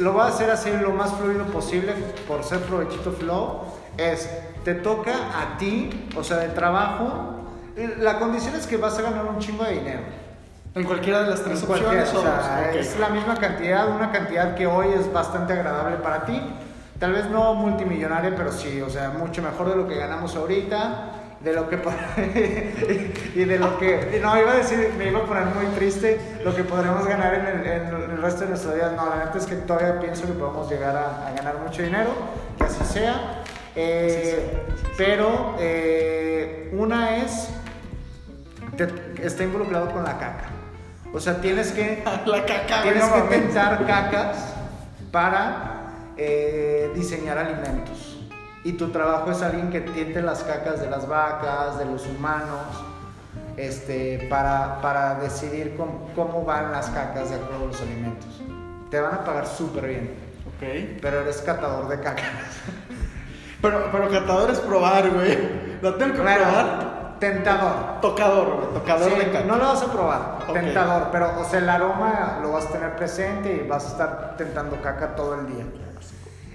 Lo 0.00 0.12
voy 0.12 0.22
a 0.22 0.26
hacer 0.26 0.50
así 0.50 0.70
lo 0.70 0.92
más 0.92 1.14
fluido 1.14 1.46
posible 1.46 1.94
por 2.28 2.44
ser 2.44 2.60
provechito 2.60 3.12
flow. 3.12 3.62
Es, 3.96 4.28
te 4.62 4.74
toca 4.74 5.12
a 5.40 5.56
ti, 5.56 5.88
o 6.16 6.22
sea, 6.22 6.36
de 6.36 6.48
trabajo. 6.48 7.46
La 7.98 8.18
condición 8.18 8.54
es 8.56 8.66
que 8.66 8.76
vas 8.76 8.98
a 8.98 9.02
ganar 9.02 9.24
un 9.24 9.38
chingo 9.38 9.64
de 9.64 9.72
dinero. 9.72 10.23
En 10.74 10.84
cualquiera 10.84 11.22
de 11.22 11.30
las 11.30 11.42
tres 11.44 11.62
En 11.62 11.70
opciones. 11.70 12.12
o 12.14 12.22
sea, 12.22 12.72
es 12.74 12.98
la 12.98 13.08
misma 13.10 13.36
cantidad, 13.36 13.88
una 13.88 14.10
cantidad 14.10 14.54
que 14.54 14.66
hoy 14.66 14.88
es 14.98 15.12
bastante 15.12 15.52
agradable 15.52 15.96
para 15.98 16.24
ti. 16.24 16.40
Tal 16.98 17.12
vez 17.12 17.26
no 17.30 17.54
multimillonaria, 17.54 18.34
pero 18.36 18.50
sí, 18.50 18.80
o 18.80 18.90
sea, 18.90 19.10
mucho 19.10 19.40
mejor 19.42 19.68
de 19.70 19.76
lo 19.76 19.86
que 19.86 19.96
ganamos 19.96 20.34
ahorita, 20.34 21.10
de 21.40 21.52
lo 21.52 21.68
que... 21.68 21.76
y 23.34 23.44
de 23.44 23.58
lo 23.58 23.78
que... 23.78 24.18
No, 24.22 24.36
iba 24.40 24.52
a 24.52 24.56
decir, 24.56 24.92
me 24.98 25.08
iba 25.08 25.20
a 25.20 25.24
poner 25.24 25.44
muy 25.46 25.66
triste 25.76 26.18
lo 26.44 26.54
que 26.56 26.64
podremos 26.64 27.06
ganar 27.06 27.34
en 27.34 27.46
el, 27.46 27.66
en 27.66 28.10
el 28.12 28.22
resto 28.22 28.42
de 28.42 28.50
nuestra 28.50 28.74
vida. 28.74 28.92
No, 28.96 29.08
la 29.10 29.24
neta 29.26 29.38
es 29.38 29.46
que 29.46 29.56
todavía 29.56 30.00
pienso 30.00 30.26
que 30.26 30.32
podemos 30.32 30.68
llegar 30.70 30.96
a, 30.96 31.28
a 31.28 31.32
ganar 31.32 31.58
mucho 31.58 31.82
dinero, 31.82 32.10
que 32.58 32.64
así 32.64 32.84
sea. 32.84 33.42
Eh, 33.76 34.62
pero 34.96 35.56
eh, 35.58 36.70
una 36.76 37.16
es 37.18 37.48
te- 38.76 39.24
está 39.26 39.42
involucrado 39.44 39.90
con 39.90 40.02
la 40.04 40.12
caca. 40.18 40.46
O 41.14 41.20
sea, 41.20 41.40
tienes 41.40 41.70
que, 41.72 42.02
La 42.26 42.44
caca, 42.44 42.82
tienes 42.82 43.04
que 43.04 43.20
tentar 43.22 43.86
cacas 43.86 44.36
para 45.12 46.10
eh, 46.16 46.90
diseñar 46.94 47.38
alimentos. 47.38 48.18
Y 48.64 48.72
tu 48.72 48.88
trabajo 48.90 49.30
es 49.30 49.40
alguien 49.42 49.70
que 49.70 49.80
tiente 49.80 50.20
las 50.22 50.42
cacas 50.42 50.80
de 50.80 50.90
las 50.90 51.06
vacas, 51.06 51.78
de 51.78 51.84
los 51.84 52.04
humanos, 52.06 52.66
este, 53.56 54.26
para, 54.28 54.80
para 54.80 55.14
decidir 55.16 55.76
cómo, 55.76 56.10
cómo 56.16 56.44
van 56.44 56.72
las 56.72 56.88
cacas 56.90 57.30
de 57.30 57.36
acuerdo 57.36 57.64
a 57.64 57.66
los 57.68 57.80
alimentos. 57.80 58.42
Te 58.90 59.00
van 59.00 59.14
a 59.14 59.24
pagar 59.24 59.46
súper 59.46 59.86
bien, 59.86 60.14
Ok. 60.48 60.98
pero 61.00 61.20
eres 61.20 61.38
catador 61.42 61.88
de 61.88 62.00
cacas. 62.00 62.24
Pero, 63.62 63.88
pero 63.90 64.10
catador 64.10 64.50
es 64.50 64.58
probar, 64.60 65.08
güey. 65.08 65.38
Lo 65.80 65.94
tengo 65.94 66.12
que 66.16 66.20
Bueno, 66.20 66.44
probar. 66.44 66.93
Tentador. 67.32 68.00
Tocador. 68.00 68.72
Tocador 68.74 69.10
Sí, 69.12 69.18
de 69.18 69.30
caca. 69.32 69.44
no 69.46 69.56
lo 69.56 69.64
vas 69.64 69.82
a 69.82 69.92
probar, 69.92 70.38
tentador, 70.52 71.08
pero 71.10 71.40
o 71.40 71.44
sea, 71.44 71.58
el 71.60 71.68
aroma 71.68 72.38
lo 72.42 72.52
vas 72.52 72.66
a 72.66 72.68
tener 72.70 72.96
presente 72.96 73.62
y 73.64 73.68
vas 73.68 73.84
a 73.86 73.88
estar 73.88 74.34
tentando 74.36 74.80
caca 74.82 75.14
todo 75.16 75.34
el 75.40 75.46
día. 75.46 75.64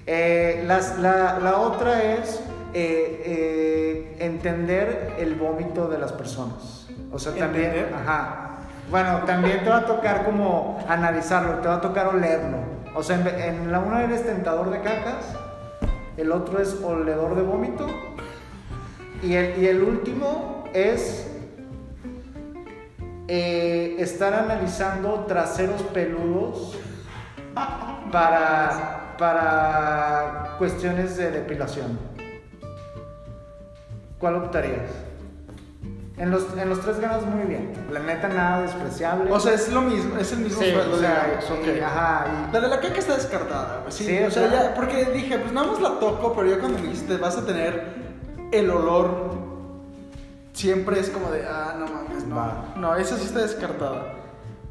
Eh, 0.06 0.62
las- 0.66 0.98
la, 0.98 1.38
la 1.40 1.56
otra 1.58 2.02
es 2.02 2.40
eh, 2.72 3.22
eh, 3.26 4.16
entender 4.20 5.14
el 5.18 5.34
vómito 5.34 5.88
de 5.88 5.98
las 5.98 6.12
personas. 6.12 6.86
O 7.12 7.18
sea, 7.18 7.34
también, 7.34 7.66
¿Entender? 7.70 7.94
ajá. 7.94 8.46
Bueno, 8.90 9.18
también 9.26 9.62
te 9.64 9.70
va 9.70 9.78
a 9.78 9.86
tocar 9.86 10.24
como 10.24 10.78
analizarlo, 10.88 11.54
te 11.60 11.68
va 11.68 11.76
a 11.76 11.80
tocar 11.80 12.08
olerlo. 12.08 12.58
O 12.94 13.02
sea, 13.02 13.16
en, 13.20 13.26
en 13.66 13.72
la 13.72 13.78
una 13.80 14.02
eres 14.04 14.24
tentador 14.24 14.70
de 14.70 14.80
cacas, 14.80 15.26
el 16.16 16.32
otro 16.32 16.60
es 16.60 16.76
oledor 16.82 17.34
de 17.36 17.42
vómito 17.42 17.86
y 19.22 19.34
el, 19.34 19.62
y 19.62 19.66
el 19.68 19.82
último 19.82 20.59
es 20.74 21.26
eh, 23.28 23.96
estar 23.98 24.32
analizando 24.34 25.24
traseros 25.28 25.82
peludos 25.82 26.76
para, 28.10 29.14
para 29.18 30.54
cuestiones 30.58 31.16
de 31.16 31.30
depilación. 31.30 31.98
¿Cuál 34.18 34.36
optarías? 34.36 34.90
En 36.18 36.30
los, 36.30 36.46
en 36.58 36.68
los 36.68 36.82
tres 36.82 37.00
ganas 37.00 37.24
muy 37.24 37.44
bien. 37.44 37.72
La 37.90 38.00
neta, 38.00 38.28
nada 38.28 38.60
despreciable. 38.62 39.32
O 39.32 39.40
sea, 39.40 39.54
es 39.54 39.72
lo 39.72 39.80
mismo, 39.80 40.18
es 40.18 40.30
el 40.32 40.40
mismo 40.40 40.60
Sí, 40.60 40.70
sueldo, 40.70 40.96
o 40.96 40.98
sea, 40.98 41.24
digamos, 41.24 41.50
ok. 41.50 41.76
y- 41.76 41.80
ajá, 41.80 42.26
y- 42.26 42.52
La 42.52 42.60
de 42.60 42.68
la 42.68 42.80
caca 42.80 42.98
está 42.98 43.14
descartada. 43.14 43.84
Sí, 43.88 44.04
Sí, 44.04 44.18
o 44.22 44.30
sea- 44.30 44.50
ya, 44.50 44.74
porque 44.74 45.06
dije, 45.06 45.38
pues 45.38 45.50
nada 45.52 45.68
más 45.68 45.80
la 45.80 45.98
toco, 45.98 46.34
pero 46.34 46.50
yo 46.50 46.58
cuando 46.60 46.78
me 46.78 46.88
dijiste, 46.88 47.16
vas 47.16 47.38
a 47.38 47.46
tener 47.46 47.94
el 48.52 48.68
olor 48.70 49.30
siempre 50.60 51.00
es 51.00 51.08
como 51.08 51.30
de, 51.30 51.46
ah, 51.46 51.74
no 51.78 51.86
mames, 51.86 52.26
no. 52.26 52.36
Va. 52.36 52.74
No, 52.76 52.94
esa 52.96 53.16
sí 53.16 53.24
está 53.24 53.40
descartada. 53.40 54.12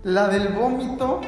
La 0.03 0.27
del 0.27 0.49
vómito, 0.49 1.19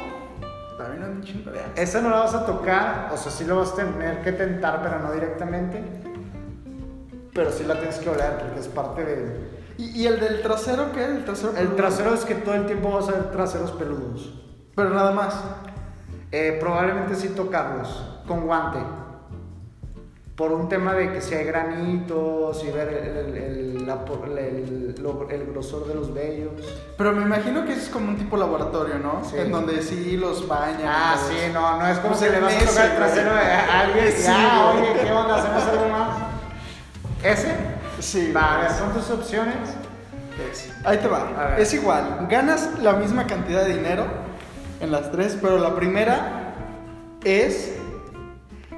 también 0.77 1.03
un 1.03 1.23
chingo 1.23 1.51
de 1.51 1.59
asco. 1.59 1.71
Esa 1.75 2.01
no 2.01 2.09
la 2.11 2.19
vas 2.19 2.35
a 2.35 2.45
tocar, 2.45 3.09
o 3.11 3.17
sea, 3.17 3.31
sí 3.31 3.43
lo 3.43 3.57
vas 3.57 3.73
a 3.73 3.75
tener 3.75 4.21
que 4.21 4.31
tentar, 4.31 4.81
pero 4.83 4.99
no 4.99 5.11
directamente. 5.11 5.83
Pero 7.33 7.51
sí 7.51 7.63
la 7.63 7.75
tienes 7.75 7.97
que 7.97 8.09
oler 8.09 8.37
porque 8.37 8.59
es 8.59 8.67
parte 8.67 9.03
de... 9.03 9.61
¿Y, 9.77 10.01
y 10.01 10.07
el 10.07 10.19
del 10.19 10.41
trasero 10.43 10.91
qué? 10.91 11.05
El 11.05 11.25
trasero. 11.25 11.57
El 11.57 11.75
trasero 11.75 12.13
es 12.13 12.23
que 12.23 12.35
todo 12.35 12.53
el 12.53 12.67
tiempo 12.67 12.91
vas 12.91 13.09
a 13.09 13.13
ver 13.13 13.31
traseros 13.31 13.71
peludos. 13.71 14.33
Pero 14.75 14.89
nada 14.91 15.11
más. 15.11 15.35
Eh, 16.31 16.57
probablemente 16.59 17.15
sí 17.15 17.29
tocarlos 17.29 18.21
con 18.27 18.45
guante. 18.45 18.79
Por 20.41 20.53
un 20.53 20.67
tema 20.67 20.95
de 20.95 21.11
que 21.13 21.21
si 21.21 21.35
hay 21.35 21.45
granitos 21.45 22.63
y 22.63 22.71
ver 22.71 22.87
el, 22.87 23.35
el- 23.35 23.37
el- 23.37 23.85
la 23.85 23.93
el- 24.39 24.95
lo- 24.99 25.29
el 25.29 25.45
grosor 25.45 25.85
de 25.85 25.93
los 25.93 26.11
vellos. 26.15 26.53
Pero 26.97 27.11
me 27.11 27.21
imagino 27.21 27.63
que 27.63 27.73
es 27.73 27.89
como 27.89 28.09
un 28.09 28.17
tipo 28.17 28.37
laboratorio, 28.37 28.97
¿no? 28.97 29.21
Sí. 29.23 29.35
En 29.37 29.51
donde 29.51 29.83
sí 29.83 30.17
los 30.17 30.47
bañan. 30.47 30.81
Ah, 30.87 31.15
sí, 31.15 31.35
no, 31.53 31.77
no 31.77 31.85
es 31.87 31.99
como 31.99 32.15
Pues 32.15 32.23
que 32.23 32.29
le 32.31 32.39
vas 32.39 32.55
a 32.55 32.65
tocar 32.65 32.85
el 32.89 32.95
trasero 32.95 33.29
a 33.33 33.79
alguien 33.81 34.11
Sí, 34.17 34.23
ah, 34.29 34.73
oye, 34.75 34.99
¿qué 35.03 35.11
onda? 35.11 35.35
¿Hacemos 35.35 35.63
algo 35.63 35.89
más? 35.89 36.17
¿Ese? 37.23 37.51
Sí. 37.99 38.31
Va, 38.35 38.41
a 38.41 38.57
güey. 38.57 38.67
ver, 38.67 38.77
son 38.79 38.93
tus 38.93 39.11
opciones. 39.11 39.55
Es. 40.51 40.73
Ahí 40.83 40.97
te 40.97 41.07
va. 41.07 41.55
Es 41.59 41.71
igual. 41.75 42.25
Ganas 42.31 42.79
la 42.81 42.93
misma 42.93 43.27
cantidad 43.27 43.63
de 43.63 43.75
dinero 43.75 44.05
en 44.79 44.91
las 44.91 45.11
tres, 45.11 45.37
pero 45.39 45.59
la 45.59 45.75
primera 45.75 46.55
es 47.23 47.70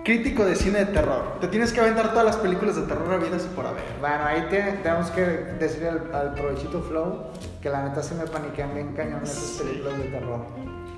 crítico 0.03 0.43
de 0.45 0.55
cine 0.55 0.79
de 0.79 0.85
terror. 0.87 1.39
Te 1.39 1.47
tienes 1.47 1.71
que 1.71 1.79
aventar 1.79 2.09
todas 2.11 2.25
las 2.25 2.37
películas 2.37 2.75
de 2.75 2.81
terror 2.83 3.13
habidas 3.13 3.45
y 3.45 3.55
por 3.55 3.65
haber. 3.65 3.83
Bueno, 3.99 4.25
ahí 4.25 4.47
te- 4.49 4.73
tenemos 4.83 5.09
que 5.11 5.21
decirle 5.21 5.89
al, 5.89 6.09
al 6.13 6.33
provechito 6.33 6.81
Flow 6.81 7.27
que 7.61 7.69
la 7.69 7.83
neta 7.83 8.03
se 8.03 8.15
me 8.15 8.25
paniquean 8.25 8.73
bien 8.73 8.93
cañón 8.93 9.21
esas 9.23 9.37
Sí. 9.37 9.63
películas 9.63 9.97
de 9.97 10.03
terror. 10.05 10.39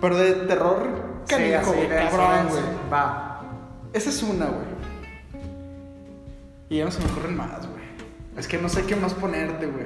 Pero 0.02 0.18
de 0.18 0.32
terror 0.34 0.84
Sí, 1.26 1.36
canijo, 1.36 1.72
de 1.74 1.88
cabrón, 1.88 2.48
güey. 2.50 2.62
Va. 2.92 3.42
Esa 3.94 4.10
es 4.10 4.24
una, 4.24 4.46
güey. 4.46 4.76
Y 6.70 6.78
ya 6.80 6.86
no 6.86 6.92
se 6.92 7.00
me 7.04 7.12
ocurren 7.12 7.38
más, 7.38 7.60
güey. 7.68 7.86
Es 8.38 8.48
que 8.48 8.58
no 8.58 8.68
sé 8.70 8.86
qué 8.86 8.96
más 8.96 9.14
ponerte, 9.14 9.66
güey. 9.68 9.86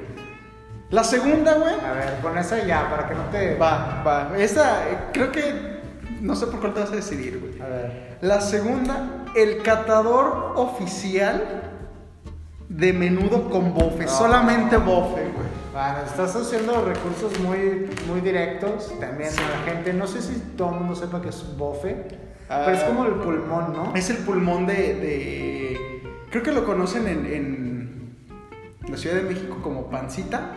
La 0.90 1.04
segunda, 1.04 1.54
güey. 1.56 1.76
A 1.86 1.92
ver, 1.92 2.20
con 2.22 2.38
esa 2.38 2.64
ya, 2.66 2.90
para 2.90 3.08
que 3.08 3.14
no 3.16 3.24
te... 3.26 3.56
Va, 3.58 4.02
va. 4.06 4.32
Esta, 4.38 4.90
eh, 4.90 4.98
creo 5.14 5.32
que. 5.32 5.79
No 6.22 6.36
sé 6.36 6.48
por 6.48 6.60
cuál 6.60 6.74
te 6.74 6.82
vas 6.82 6.92
a 6.92 6.96
decidir, 6.96 7.40
güey. 7.40 7.62
A 7.62 7.68
ver. 7.68 8.18
La 8.22 8.42
segunda, 8.42 9.26
el 9.36 9.62
catador 9.62 10.54
oficial 10.56 11.64
de 12.68 12.94
menudo 12.94 13.50
con 13.50 13.74
bofe. 13.74 14.04
No. 14.06 14.10
Solamente 14.12 14.78
bofe, 14.78 15.22
güey. 15.22 15.50
Bueno, 15.72 15.98
estás 16.06 16.36
haciendo 16.36 16.84
recursos 16.84 17.40
muy, 17.40 17.90
muy 18.08 18.22
directos 18.22 18.92
también 19.00 19.30
a 19.30 19.50
la 19.66 19.72
gente. 19.72 19.94
No 19.94 20.08
sé 20.08 20.22
si 20.22 20.36
todo 20.58 20.70
el 20.74 20.76
mundo 20.80 20.96
sepa 20.96 21.22
que 21.22 21.30
es 21.30 21.58
bofe, 21.58 22.06
Ah. 22.50 22.64
pero 22.66 22.78
es 22.78 22.84
como 22.84 23.06
el 23.06 23.14
pulmón, 23.14 23.74
¿no? 23.74 23.94
Es 23.96 24.10
el 24.10 24.18
pulmón 24.18 24.66
de. 24.68 24.74
de- 24.76 26.02
creo 26.32 26.44
que 26.44 26.52
lo 26.52 26.66
conocen 26.66 27.08
en, 27.08 27.26
en 27.28 28.16
la 28.90 28.98
Ciudad 28.98 29.16
de 29.18 29.22
México 29.24 29.58
como 29.62 29.90
pancita. 29.90 30.52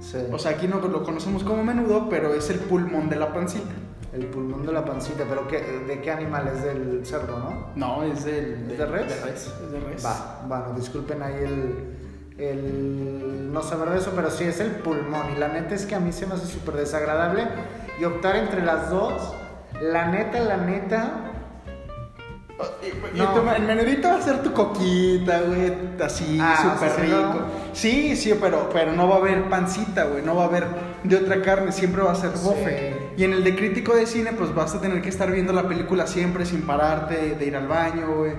Sí. 0.00 0.18
O 0.32 0.38
sea, 0.38 0.52
aquí 0.52 0.66
no 0.68 0.78
lo 0.80 1.02
conocemos 1.04 1.42
como 1.44 1.62
menudo, 1.64 2.08
pero 2.10 2.34
es 2.34 2.50
el 2.50 2.58
pulmón 2.58 3.08
de 3.08 3.16
la 3.16 3.32
pancita. 3.32 3.72
El 4.16 4.26
pulmón 4.26 4.64
de 4.66 4.72
la 4.72 4.84
pancita, 4.84 5.24
pero 5.28 5.46
¿qué- 5.48 5.60
¿de 5.86 6.00
qué 6.00 6.10
animal? 6.10 6.48
Es 6.48 6.62
del 6.62 7.04
cerdo, 7.04 7.38
¿no? 7.38 7.66
No, 7.76 8.02
es 8.02 8.24
del. 8.24 8.68
¿Es 8.70 8.78
de 8.78 8.86
res? 8.86 9.08
De 9.08 9.24
res. 9.30 9.46
Es 9.64 9.70
de 9.72 9.80
res. 9.80 10.04
Va, 10.04 10.42
bueno, 10.48 10.72
disculpen 10.76 11.22
ahí 11.22 11.34
el, 11.34 11.96
el 12.38 13.52
no 13.52 13.62
saber 13.62 13.90
de 13.90 13.98
eso, 13.98 14.12
pero 14.14 14.30
sí 14.30 14.44
es 14.44 14.60
el 14.60 14.70
pulmón. 14.72 15.26
Y 15.34 15.38
la 15.38 15.48
neta 15.48 15.74
es 15.74 15.86
que 15.86 15.94
a 15.94 16.00
mí 16.00 16.12
se 16.12 16.26
me 16.26 16.34
hace 16.34 16.46
súper 16.46 16.74
desagradable. 16.76 17.44
Y 18.00 18.04
optar 18.04 18.36
entre 18.36 18.62
las 18.62 18.90
dos, 18.90 19.34
la 19.80 20.08
neta, 20.08 20.40
la 20.40 20.56
neta, 20.58 21.22
Y 23.14 23.18
No. 23.18 23.34
tu- 23.34 23.50
el 23.50 23.62
menudito 23.64 24.08
va 24.08 24.16
a 24.16 24.22
ser 24.22 24.42
tu 24.42 24.50
coquita, 24.54 25.42
güey, 25.42 25.74
así, 26.02 26.38
Ah, 26.40 26.56
súper 26.78 27.02
rico. 27.04 27.16
¿no? 27.18 27.40
Sí, 27.74 28.16
sí, 28.16 28.34
pero, 28.40 28.70
pero 28.72 28.92
no 28.92 29.06
va 29.10 29.16
a 29.16 29.18
haber 29.18 29.50
pancita, 29.50 30.04
güey, 30.04 30.22
no 30.24 30.34
va 30.36 30.44
a 30.44 30.46
haber 30.46 30.66
de 31.04 31.16
otra 31.16 31.42
carne, 31.42 31.70
siempre 31.70 32.02
va 32.02 32.12
a 32.12 32.14
ser 32.14 32.30
bofe. 32.30 32.95
Y 33.16 33.24
en 33.24 33.32
el 33.32 33.42
de 33.42 33.56
crítico 33.56 33.94
de 33.94 34.06
cine, 34.06 34.32
pues 34.32 34.54
vas 34.54 34.74
a 34.74 34.80
tener 34.80 35.00
que 35.00 35.08
estar 35.08 35.30
viendo 35.30 35.52
la 35.52 35.66
película 35.66 36.06
siempre 36.06 36.44
sin 36.44 36.62
pararte, 36.62 37.34
de 37.34 37.46
ir 37.46 37.56
al 37.56 37.66
baño, 37.66 38.14
güey. 38.18 38.32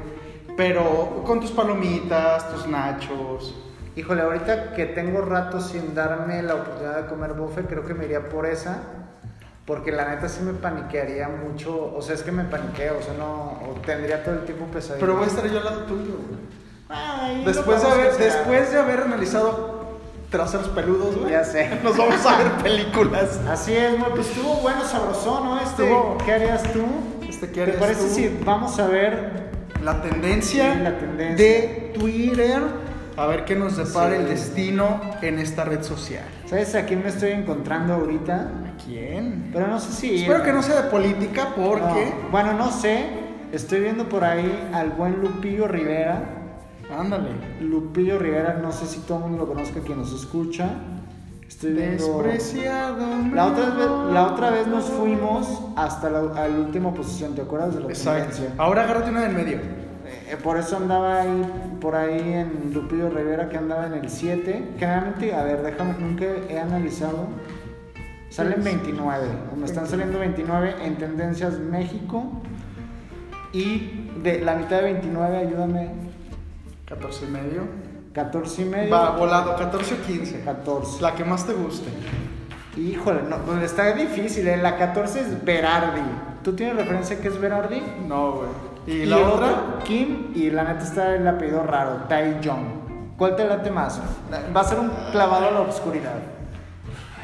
Pero 0.55 1.23
con 1.25 1.39
tus 1.39 1.51
palomitas, 1.51 2.51
tus 2.53 2.67
nachos. 2.67 3.55
híjole, 3.95 4.21
ahorita 4.21 4.73
que 4.73 4.85
tengo 4.85 5.21
rato 5.21 5.59
sin 5.59 5.95
darme 5.95 6.43
la 6.43 6.55
oportunidad 6.55 7.03
de 7.03 7.07
comer 7.07 7.33
buffet, 7.33 7.67
creo 7.67 7.85
que 7.85 7.95
me 7.95 8.05
iría 8.05 8.29
por 8.29 8.45
esa. 8.45 8.83
Porque 9.65 9.91
la 9.91 10.09
neta 10.09 10.29
sí 10.29 10.41
me 10.43 10.53
paniquearía 10.53 11.27
mucho, 11.27 11.93
o 11.93 12.01
sea, 12.01 12.15
es 12.15 12.23
que 12.23 12.31
me 12.31 12.45
paniqueo, 12.45 12.99
o 12.99 13.01
sea, 13.01 13.15
no, 13.15 13.59
o 13.67 13.81
tendría 13.85 14.23
todo 14.23 14.35
el 14.35 14.45
tiempo 14.45 14.65
pesadilla. 14.67 15.01
Pero 15.01 15.15
voy 15.15 15.25
a 15.25 15.27
estar 15.27 15.45
yo 15.45 15.57
al 15.57 15.65
lado 15.65 15.81
tuyo, 15.81 16.13
güey. 16.25 16.39
Ay, 16.87 17.43
Después 17.43 17.81
de, 17.81 17.87
haber, 17.89 18.15
después 18.15 18.71
de 18.71 18.79
haber 18.79 19.01
analizado 19.01 19.76
traseros 20.29 20.67
peludos, 20.69 21.17
güey. 21.17 21.31
Ya 21.31 21.43
sé. 21.43 21.69
Nos 21.83 21.97
vamos 21.97 22.25
a 22.25 22.37
ver 22.37 22.51
películas. 22.63 23.39
Así 23.49 23.73
es, 23.73 23.97
mo- 23.97 24.09
pues 24.15 24.27
estuvo 24.29 24.55
bueno, 24.55 24.83
sabrosón, 24.83 25.45
¿no? 25.45 25.59
Este, 25.59 25.83
Estuvo- 25.83 26.17
¿Qué 26.25 26.31
harías 26.33 26.63
tú? 26.73 26.85
Este, 27.27 27.47
¿qué 27.47 27.53
¿Te 27.53 27.61
harías 27.63 27.77
parece 27.77 28.01
tú? 28.07 28.13
si 28.13 28.37
vamos 28.45 28.77
a 28.79 28.87
ver 28.87 29.47
La 29.83 30.01
tendencia, 30.01 30.73
Sí, 30.73 30.79
la 30.81 30.97
tendencia. 30.97 31.45
de 31.45 31.93
Twitter. 31.97 32.61
A 33.15 33.25
ver 33.25 33.45
qué 33.45 33.55
nos 33.55 33.75
depara 33.77 34.11
Sí. 34.15 34.21
el 34.21 34.27
destino 34.27 35.01
en 35.23 35.39
esta 35.39 35.63
red 35.65 35.81
social. 35.83 36.23
¿Sabes 36.45 36.75
a 36.75 36.85
quién 36.85 37.01
me 37.01 37.09
estoy 37.09 37.31
encontrando 37.31 37.93
ahorita? 37.95 38.35
¿A 38.35 38.83
quién? 38.85 39.49
Pero 39.51 39.65
no 39.67 39.79
sé 39.79 39.91
si. 39.91 40.21
Espero 40.21 40.43
que 40.43 40.53
no 40.53 40.61
sea 40.61 40.81
de 40.83 40.89
política 40.91 41.47
porque... 41.55 42.13
No, 42.23 42.29
Bueno, 42.31 42.53
no 42.53 42.71
sé. 42.71 43.05
Estoy 43.51 43.79
viendo 43.79 44.07
por 44.09 44.23
ahí 44.23 44.69
al 44.73 44.89
buen 44.91 45.19
Lupillo 45.21 45.67
Rivera. 45.67 46.36
Ándale. 46.91 47.29
Lupillo 47.61 48.17
Rivera, 48.19 48.59
no 48.61 48.71
sé 48.71 48.85
si 48.85 48.99
todo 49.01 49.17
el 49.19 49.23
mundo 49.25 49.45
lo 49.45 49.47
conozca 49.47 49.81
quien 49.81 49.97
nos 49.97 50.13
escucha. 50.13 50.69
Estoy 51.47 51.73
viendo. 51.73 52.21
Despreciado. 52.21 53.05
La 53.33 53.45
otra, 53.47 53.69
vez, 53.69 54.13
la 54.13 54.27
otra 54.27 54.49
vez 54.51 54.67
nos 54.67 54.85
fuimos 54.85 55.61
hasta 55.75 56.09
la, 56.09 56.21
última 56.49 56.93
posición, 56.93 57.35
¿te 57.35 57.41
acuerdas 57.41 57.75
de 57.75 57.81
la 57.81 57.87
Exacto. 57.87 58.43
Ahora 58.57 58.83
agárrate 58.83 59.09
una 59.09 59.21
del 59.21 59.33
medio. 59.33 59.57
Eh, 59.57 60.37
por 60.41 60.57
eso 60.57 60.77
andaba 60.77 61.21
ahí, 61.21 61.77
por 61.79 61.95
ahí 61.95 62.33
en 62.33 62.71
Lupillo 62.73 63.09
Rivera, 63.09 63.49
que 63.49 63.57
andaba 63.57 63.87
en 63.87 63.93
el 63.93 64.09
7. 64.09 64.75
Generalmente, 64.77 65.33
a 65.33 65.43
ver, 65.43 65.63
déjame, 65.63 65.95
nunca 65.99 66.25
he 66.49 66.59
analizado. 66.59 67.27
Salen 68.29 68.61
29, 68.63 69.27
o 69.53 69.55
me 69.55 69.65
están 69.65 69.87
saliendo 69.87 70.19
29 70.19 70.75
en 70.83 70.97
Tendencias 70.97 71.59
México. 71.59 72.23
Y 73.53 74.11
de 74.21 74.41
la 74.41 74.55
mitad 74.55 74.77
de 74.77 74.83
29, 74.83 75.37
ayúdame, 75.37 75.91
14 76.87 77.25
y 77.25 77.27
medio. 77.29 77.61
14 78.13 78.61
y 78.61 78.65
medio. 78.65 78.91
Va, 78.91 79.11
volado, 79.11 79.55
14 79.55 79.93
o 79.95 79.97
15. 80.07 80.41
14. 80.41 81.01
La 81.01 81.13
que 81.13 81.23
más 81.23 81.45
te 81.45 81.53
guste. 81.53 81.89
Híjole, 82.77 83.21
no, 83.23 83.61
está 83.61 83.91
difícil, 83.93 84.47
¿eh? 84.47 84.57
La 84.57 84.77
14 84.77 85.19
es 85.21 85.43
Berardi. 85.45 86.01
¿Tú 86.43 86.53
tienes 86.55 86.75
referencia 86.77 87.19
que 87.19 87.27
es 87.27 87.39
Berardi? 87.39 87.81
No, 88.07 88.31
güey. 88.33 88.49
¿Y, 88.87 89.01
Y, 89.01 89.05
la 89.05 89.17
otra? 89.17 89.79
Kim, 89.83 90.31
y 90.33 90.49
la 90.49 90.63
neta 90.63 90.83
está 90.83 91.15
el 91.15 91.27
apellido 91.27 91.63
raro, 91.63 92.03
Tai 92.07 92.39
Jong. 92.43 93.15
¿Cuál 93.17 93.35
te 93.35 93.45
late 93.47 93.71
más? 93.71 93.99
Va 94.55 94.61
a 94.61 94.63
ser 94.63 94.79
un 94.79 94.91
clavado 95.11 95.47
a 95.47 95.51
la 95.51 95.61
oscuridad. 95.61 96.13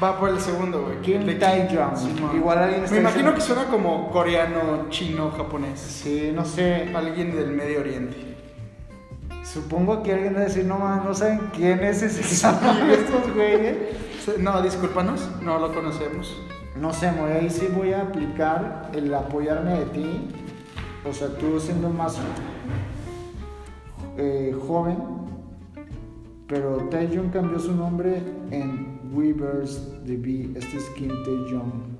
Va 0.03 0.19
por 0.19 0.29
el 0.29 0.39
segundo, 0.39 0.81
güey. 0.81 0.99
Kim 1.01 1.21
Tae-jong. 1.39 1.95
Simón. 1.95 2.35
Igual 2.35 2.57
alguien 2.57 2.83
está 2.83 2.95
Me 2.95 3.01
imagino 3.01 3.31
diciendo- 3.31 3.35
que 3.35 3.41
suena 3.41 3.65
como 3.71 4.09
coreano, 4.11 4.87
chino, 4.89 5.31
japonés. 5.31 5.79
Sí, 5.79 6.31
no 6.35 6.43
sé. 6.43 6.91
Alguien 6.93 7.33
del 7.35 7.51
Medio 7.51 7.79
Oriente. 7.79 8.32
Supongo 9.43 10.03
que 10.03 10.13
alguien 10.13 10.35
va 10.35 10.39
a 10.39 10.43
decir, 10.43 10.65
no 10.65 10.79
mames, 10.79 11.05
no 11.05 11.13
saben 11.13 11.39
quién 11.53 11.83
es 11.83 12.01
ese 12.01 12.21
estos 12.21 13.33
güeyes. 13.33 13.77
No, 14.39 14.61
discúlpanos, 14.61 15.29
no 15.41 15.59
lo 15.59 15.73
conocemos. 15.73 16.41
No 16.79 16.93
sé, 16.93 17.11
muy 17.11 17.29
ahí 17.31 17.49
sí 17.49 17.67
voy 17.75 17.93
a 17.93 18.03
aplicar 18.03 18.89
el 18.93 19.13
apoyarme 19.13 19.79
de 19.79 19.85
ti. 19.87 20.29
O 21.07 21.13
sea, 21.13 21.27
tú 21.37 21.59
siendo 21.59 21.89
más 21.89 22.17
eh, 24.17 24.55
joven. 24.65 24.97
Pero 26.47 26.87
Taeyong 26.89 27.29
cambió 27.29 27.59
su 27.59 27.75
nombre 27.75 28.21
en 28.51 28.99
Weavers 29.13 30.03
DB. 30.05 30.55
Este 30.57 30.77
es 30.77 30.89
Kim 30.95 31.09
Taeyong. 31.23 31.92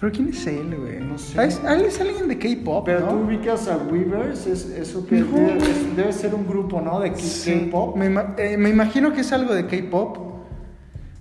¿Pero 0.00 0.12
quién 0.12 0.28
es 0.30 0.46
él, 0.46 0.74
güey? 0.80 0.98
No 1.00 1.18
sé. 1.18 1.38
Ah, 1.38 1.44
es, 1.44 1.60
ah, 1.62 1.74
él 1.74 1.82
es 1.82 2.00
alguien 2.00 2.26
de 2.26 2.38
K-pop, 2.38 2.86
Pero 2.86 3.00
¿no? 3.00 3.08
tú 3.08 3.16
ubicas 3.26 3.68
a 3.68 3.76
Weavers, 3.76 4.46
es, 4.46 4.64
eso 4.70 5.06
que 5.06 5.16
No. 5.16 5.26
debe, 5.36 5.58
es- 5.58 5.94
debe 5.96 6.12
ser 6.14 6.34
un 6.34 6.46
grupo, 6.48 6.80
¿no? 6.80 7.00
De 7.00 7.14
Sí, 7.16 7.66
K-pop. 7.66 7.96
Me, 7.96 8.06
eh, 8.38 8.56
me 8.56 8.70
imagino 8.70 9.12
que 9.12 9.20
es 9.20 9.30
algo 9.32 9.52
de 9.54 9.66
K-pop. 9.66 10.16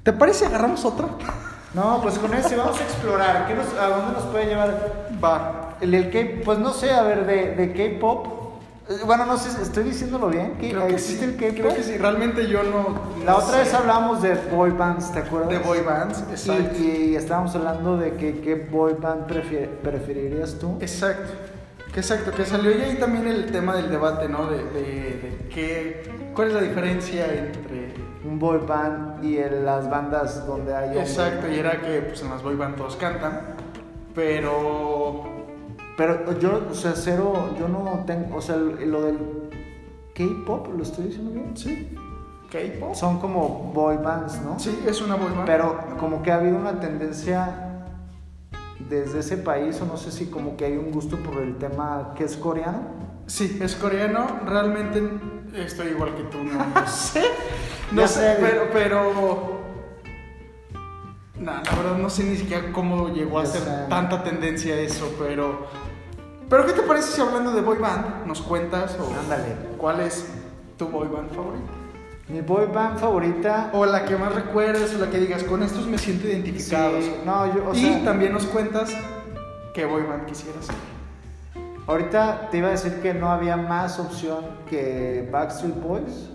¿Te 0.04 0.14
parece 0.14 0.46
agarramos 0.46 0.86
otra? 0.86 1.08
No, 1.72 2.00
pues 2.02 2.18
con 2.18 2.34
ese 2.34 2.56
vamos 2.56 2.80
a 2.80 2.84
explorar. 2.84 3.46
¿Qué 3.48 3.54
nos- 3.54 3.76
¿A 3.80 3.90
dónde 3.90 4.14
nos 4.14 4.24
puede 4.24 4.48
llevar? 4.48 5.06
Va. 5.24 5.78
El 5.82 5.92
del 5.92 6.10
K, 6.10 6.42
pues 6.44 6.58
no 6.58 6.74
sé, 6.74 6.90
a 6.92 7.04
ver, 7.04 7.28
de, 7.28 7.54
de 7.54 7.74
K-pop. 7.74 8.39
Eh, 8.90 9.00
Bueno, 9.06 9.26
no 9.26 9.38
sé, 9.38 9.62
estoy 9.62 9.84
diciéndolo 9.84 10.28
bien. 10.30 10.58
¿Que 10.58 10.72
Creo 10.72 10.88
que 10.88 10.94
¿Existe 10.94 11.26
sí, 11.26 11.32
el 11.32 11.38
K-pop? 11.38 11.56
Creo 11.58 11.76
que 11.76 11.84
sí, 11.84 11.98
realmente 11.98 12.48
yo 12.48 12.64
no. 12.64 13.00
La 13.24 13.32
no 13.32 13.38
otra 13.38 13.52
sé. 13.52 13.58
vez 13.60 13.74
hablábamos 13.74 14.22
de 14.22 14.36
boy 14.52 14.72
bands, 14.72 15.12
¿te 15.14 15.20
acuerdas? 15.20 15.50
De 15.50 15.60
boy 15.60 15.82
bands, 15.82 16.24
exacto. 16.30 16.78
Y, 16.80 17.12
y 17.12 17.16
estábamos 17.16 17.56
hablando 17.56 17.98
de 17.98 18.16
que 18.16 18.40
qué 18.42 18.56
boy 18.56 18.94
band 19.00 19.28
preferirías 19.28 20.56
tú. 20.60 20.78
Exacto. 20.82 21.32
Que 21.94 22.02
exacto, 22.02 22.32
que 22.32 22.46
salió 22.46 22.70
y 22.78 22.82
ahí 22.82 22.96
también 22.98 23.28
el 23.28 23.52
tema 23.52 23.76
del 23.76 23.90
debate, 23.90 24.30
¿no? 24.30 24.46
De, 24.48 24.58
de, 24.58 24.84
de 24.84 25.48
qué, 25.52 26.32
cuál 26.36 26.50
es 26.50 26.54
la 26.54 26.62
diferencia 26.62 27.26
entre... 27.34 28.10
Un 28.24 28.38
boy 28.38 28.60
band 28.60 29.24
y 29.24 29.38
en 29.38 29.64
las 29.66 29.90
bandas 29.90 30.46
donde 30.46 30.76
hay. 30.76 30.98
Exacto, 31.00 31.48
y 31.50 31.58
era 31.58 31.82
que 31.82 32.02
pues, 32.02 32.22
en 32.22 32.30
las 32.30 32.44
boy 32.44 32.56
band 32.56 32.76
todos 32.76 32.96
cantan, 32.98 33.42
pero... 34.14 35.39
Pero 36.00 36.40
yo, 36.40 36.66
o 36.72 36.74
sea, 36.74 36.94
cero, 36.96 37.54
yo 37.60 37.68
no 37.68 38.06
tengo, 38.08 38.38
o 38.38 38.42
sea, 38.42 38.56
lo 38.56 39.02
del 39.02 39.18
K-pop, 40.16 40.70
¿lo 40.74 40.82
estoy 40.82 41.08
diciendo 41.08 41.32
bien? 41.32 41.58
Sí, 41.58 41.90
K-pop. 42.50 42.96
Son 42.96 43.20
como 43.20 43.74
boy 43.74 43.98
bands, 43.98 44.40
¿no? 44.42 44.58
Sí, 44.58 44.82
es 44.88 45.02
una 45.02 45.16
boy 45.16 45.30
band. 45.34 45.46
Pero 45.46 45.78
como 46.00 46.24
que 46.24 46.32
ha 46.32 46.36
habido 46.36 46.56
una 46.56 46.80
tendencia 46.80 47.84
desde 48.88 49.20
ese 49.20 49.36
país, 49.36 49.82
o 49.82 49.86
no 49.86 49.98
sé 49.98 50.14
si 50.14 50.28
como 50.28 50.56
que 50.56 50.64
hay 50.64 50.78
un 50.78 50.90
gusto 50.90 51.18
por 51.18 51.44
el 51.44 51.58
tema 51.58 52.14
que 52.16 52.24
es 52.24 52.38
coreano. 52.38 52.80
Sí, 53.28 53.60
es 53.62 53.76
coreano, 53.76 54.40
realmente 54.46 55.04
estoy 55.54 55.90
igual 55.90 56.16
que 56.16 56.24
tú, 56.24 56.38
no, 56.46 56.88
sé. 56.88 57.26
No 57.92 58.08
sé, 58.08 58.38
pero... 58.40 58.70
pero... 58.72 59.60
Nah, 61.36 61.62
la 61.62 61.76
verdad 61.76 61.98
no 61.98 62.10
sé 62.10 62.24
ni 62.24 62.38
siquiera 62.38 62.72
cómo 62.72 63.10
llegó 63.10 63.40
a 63.40 63.46
ser 63.46 63.90
tanta 63.90 64.24
tendencia 64.24 64.80
eso, 64.80 65.14
pero... 65.20 65.89
Pero 66.50 66.66
¿qué 66.66 66.74
te 66.74 66.82
parece 66.82 67.12
si 67.12 67.22
hablando 67.22 67.52
de 67.52 67.62
boy 67.62 67.78
band 67.78 68.26
nos 68.26 68.42
cuentas 68.42 68.98
o 69.00 69.08
Ándale. 69.20 69.56
cuál 69.78 70.00
es 70.02 70.28
tu 70.78 70.88
boy 70.88 71.08
band 71.08 71.30
favorita? 71.32 71.72
Mi 72.28 72.42
boy 72.42 72.66
band 72.74 72.98
favorita. 73.00 73.70
O 73.74 73.86
la 73.86 74.06
que 74.06 74.16
más 74.18 74.34
recuerdes 74.34 74.96
o 74.96 75.00
la 75.00 75.10
que 75.12 75.20
digas, 75.20 75.44
con 75.44 75.62
estos 75.64 75.86
me 75.88 75.98
siento 75.98 76.28
identificado. 76.28 77.00
Sí, 77.02 77.14
no, 77.26 77.54
yo, 77.56 77.70
o 77.70 77.74
y 77.74 77.80
sea, 77.82 78.04
también 78.04 78.34
nos 78.34 78.46
cuentas 78.46 78.92
qué 79.74 79.86
boy 79.86 80.04
band 80.04 80.26
quisieras 80.26 80.66
ser. 80.66 80.76
ahorita 81.88 82.50
te 82.50 82.58
iba 82.58 82.68
a 82.68 82.72
decir 82.72 83.00
que 83.02 83.14
no 83.14 83.30
había 83.30 83.56
más 83.58 84.00
opción 84.00 84.46
que 84.70 85.28
Backstreet 85.32 85.82
Boys, 85.82 86.30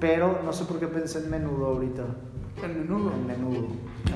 pero 0.00 0.40
no 0.44 0.52
sé 0.52 0.64
por 0.64 0.78
qué 0.78 0.86
pensé 0.88 1.18
en 1.18 1.30
menudo 1.30 1.66
ahorita. 1.66 2.02
El 2.62 2.76
menudo. 2.76 3.12
En 3.12 3.26
menudo. 3.26 3.66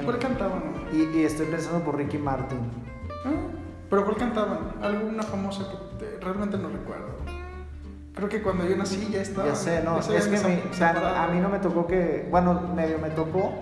¿Cuál 0.04 0.18
cantaban? 0.18 0.62
Y, 0.92 1.18
y 1.18 1.24
estoy 1.24 1.46
pensando 1.46 1.84
por 1.84 1.96
Ricky 1.96 2.18
Martin. 2.18 2.58
Ah, 3.24 3.30
¿Pero 3.92 4.04
cuál 4.06 4.16
cantaban? 4.16 4.58
Alguna 4.82 5.22
famosa 5.22 5.64
que 5.70 5.76
te- 6.04 6.18
realmente 6.24 6.56
no 6.56 6.70
recuerdo. 6.70 7.12
Creo 8.14 8.28
que 8.28 8.40
cuando 8.42 8.66
yo 8.66 8.74
nací 8.76 9.08
ya 9.12 9.20
estaba. 9.20 9.48
Ya 9.48 9.54
sé, 9.54 9.82
no, 9.84 10.00
ya 10.00 10.18
es 10.18 10.28
que 10.28 10.38
mi- 10.38 10.62
o 10.70 10.74
sea, 10.74 11.22
a 11.24 11.28
mí 11.28 11.38
no 11.40 11.50
me 11.50 11.58
tocó 11.58 11.86
que, 11.86 12.26
bueno, 12.30 12.58
medio 12.74 12.98
me 12.98 13.10
tocó, 13.10 13.52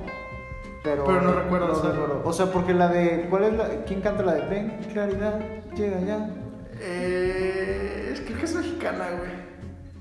pero... 0.84 1.04
Pero 1.04 1.20
no 1.20 1.32
recuerdas 1.32 1.78
algo. 1.82 1.90
recuerdo. 1.90 2.22
O 2.24 2.32
sea, 2.32 2.46
porque 2.46 2.74
la 2.74 2.86
de, 2.88 3.26
¿cuál 3.28 3.42
es 3.44 3.52
la, 3.54 3.68
quién 3.86 4.00
canta 4.02 4.22
la 4.22 4.34
de 4.34 4.46
Ven, 4.48 4.78
claridad, 4.92 5.40
llega 5.76 6.00
ya? 6.00 6.30
Eh, 6.80 8.10
es- 8.12 8.20
creo 8.20 8.38
que 8.38 8.44
es 8.44 8.54
mexicana, 8.54 9.06
güey. 9.18 9.30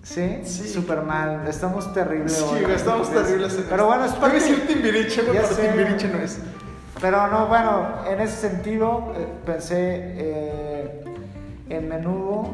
¿Sí? 0.04 0.42
Sí. 0.44 0.68
Súper 0.70 1.02
mal, 1.02 1.48
estamos 1.48 1.92
terribles 1.94 2.34
Sí, 2.34 2.44
hoy. 2.48 2.62
güey, 2.62 2.76
estamos 2.76 3.12
terribles. 3.12 3.60
Pero 3.70 3.88
bueno, 3.88 4.06
es 4.06 4.14
parte... 4.14 4.36
decir 4.36 4.66
Timbiriche, 4.68 5.24
güey, 5.24 5.38
pero. 5.40 5.56
Timbiriche 5.56 6.08
no 6.08 6.18
es. 6.20 6.40
Pero 7.02 7.28
no, 7.28 7.48
bueno, 7.48 7.88
en 8.10 8.20
ese 8.20 8.50
sentido 8.50 9.14
eh, 9.16 9.26
pensé 9.46 9.76
eh, 10.18 11.04
en 11.70 11.88
Menudo 11.88 12.46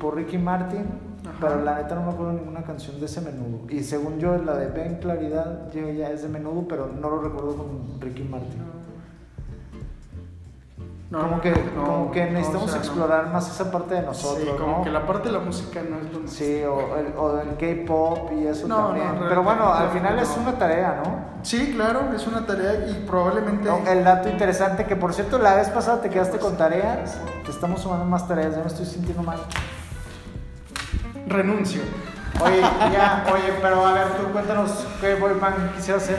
por 0.00 0.16
Ricky 0.16 0.36
Martin, 0.36 0.84
Ajá. 1.24 1.36
pero 1.40 1.62
la 1.62 1.76
neta 1.76 1.94
no 1.94 2.02
me 2.06 2.12
acuerdo 2.12 2.32
ninguna 2.32 2.62
canción 2.64 2.98
de 2.98 3.06
ese 3.06 3.20
Menudo. 3.20 3.60
Y 3.68 3.84
según 3.84 4.18
yo, 4.18 4.36
la 4.36 4.56
de 4.56 4.66
Ven 4.66 4.96
Claridad 4.96 5.72
ya 5.72 6.10
es 6.10 6.22
de 6.22 6.28
Menudo, 6.28 6.66
pero 6.68 6.88
no 6.88 7.08
lo 7.08 7.20
recuerdo 7.20 7.56
con 7.56 8.00
Ricky 8.00 8.24
Martin. 8.24 8.75
No, 11.08 11.20
como, 11.20 11.40
que, 11.40 11.50
no, 11.52 11.84
como 11.84 12.10
que 12.10 12.24
necesitamos 12.26 12.64
o 12.64 12.68
sea, 12.68 12.78
no. 12.78 12.84
explorar 12.84 13.28
más 13.28 13.48
esa 13.48 13.70
parte 13.70 13.94
de 13.94 14.02
nosotros, 14.02 14.42
Sí, 14.44 14.50
como 14.58 14.82
que 14.82 14.90
la 14.90 15.06
parte 15.06 15.28
de 15.28 15.34
la 15.34 15.38
música 15.38 15.80
no 15.88 15.98
es 15.98 16.12
lo. 16.12 16.26
Sí, 16.26 16.64
o 16.64 16.96
el, 16.96 17.14
o 17.16 17.38
el 17.38 17.56
K-pop 17.56 18.32
y 18.32 18.48
eso 18.48 18.66
también. 18.66 19.06
pero 19.28 19.44
bueno, 19.44 19.72
al 19.72 19.90
final 19.90 20.18
es 20.18 20.36
una 20.36 20.58
tarea, 20.58 21.00
¿no? 21.04 21.36
Sí, 21.44 21.74
claro, 21.76 22.12
es 22.12 22.26
una 22.26 22.44
tarea 22.44 22.88
y 22.88 23.04
probablemente. 23.06 23.68
El 23.88 24.02
dato 24.02 24.28
interesante 24.28 24.84
que 24.84 24.96
por 24.96 25.14
cierto 25.14 25.38
la 25.38 25.54
vez 25.54 25.68
pasada 25.68 26.00
te 26.00 26.10
quedaste 26.10 26.38
con 26.38 26.56
tareas, 26.56 27.20
te 27.44 27.52
estamos 27.52 27.82
sumando 27.82 28.04
más 28.04 28.26
tareas, 28.26 28.56
ya 28.56 28.62
me 28.62 28.66
estoy 28.66 28.86
sintiendo 28.86 29.22
mal. 29.22 29.38
Renuncio. 31.28 31.82
Oye, 32.44 32.60
ya, 32.92 33.24
oye, 33.32 33.54
pero 33.62 33.86
a 33.86 33.92
ver, 33.92 34.08
tú 34.16 34.32
cuéntanos 34.32 34.84
qué 35.00 35.14
boy 35.14 35.34
band 35.38 35.72
quisieras 35.76 36.02
hacer 36.02 36.18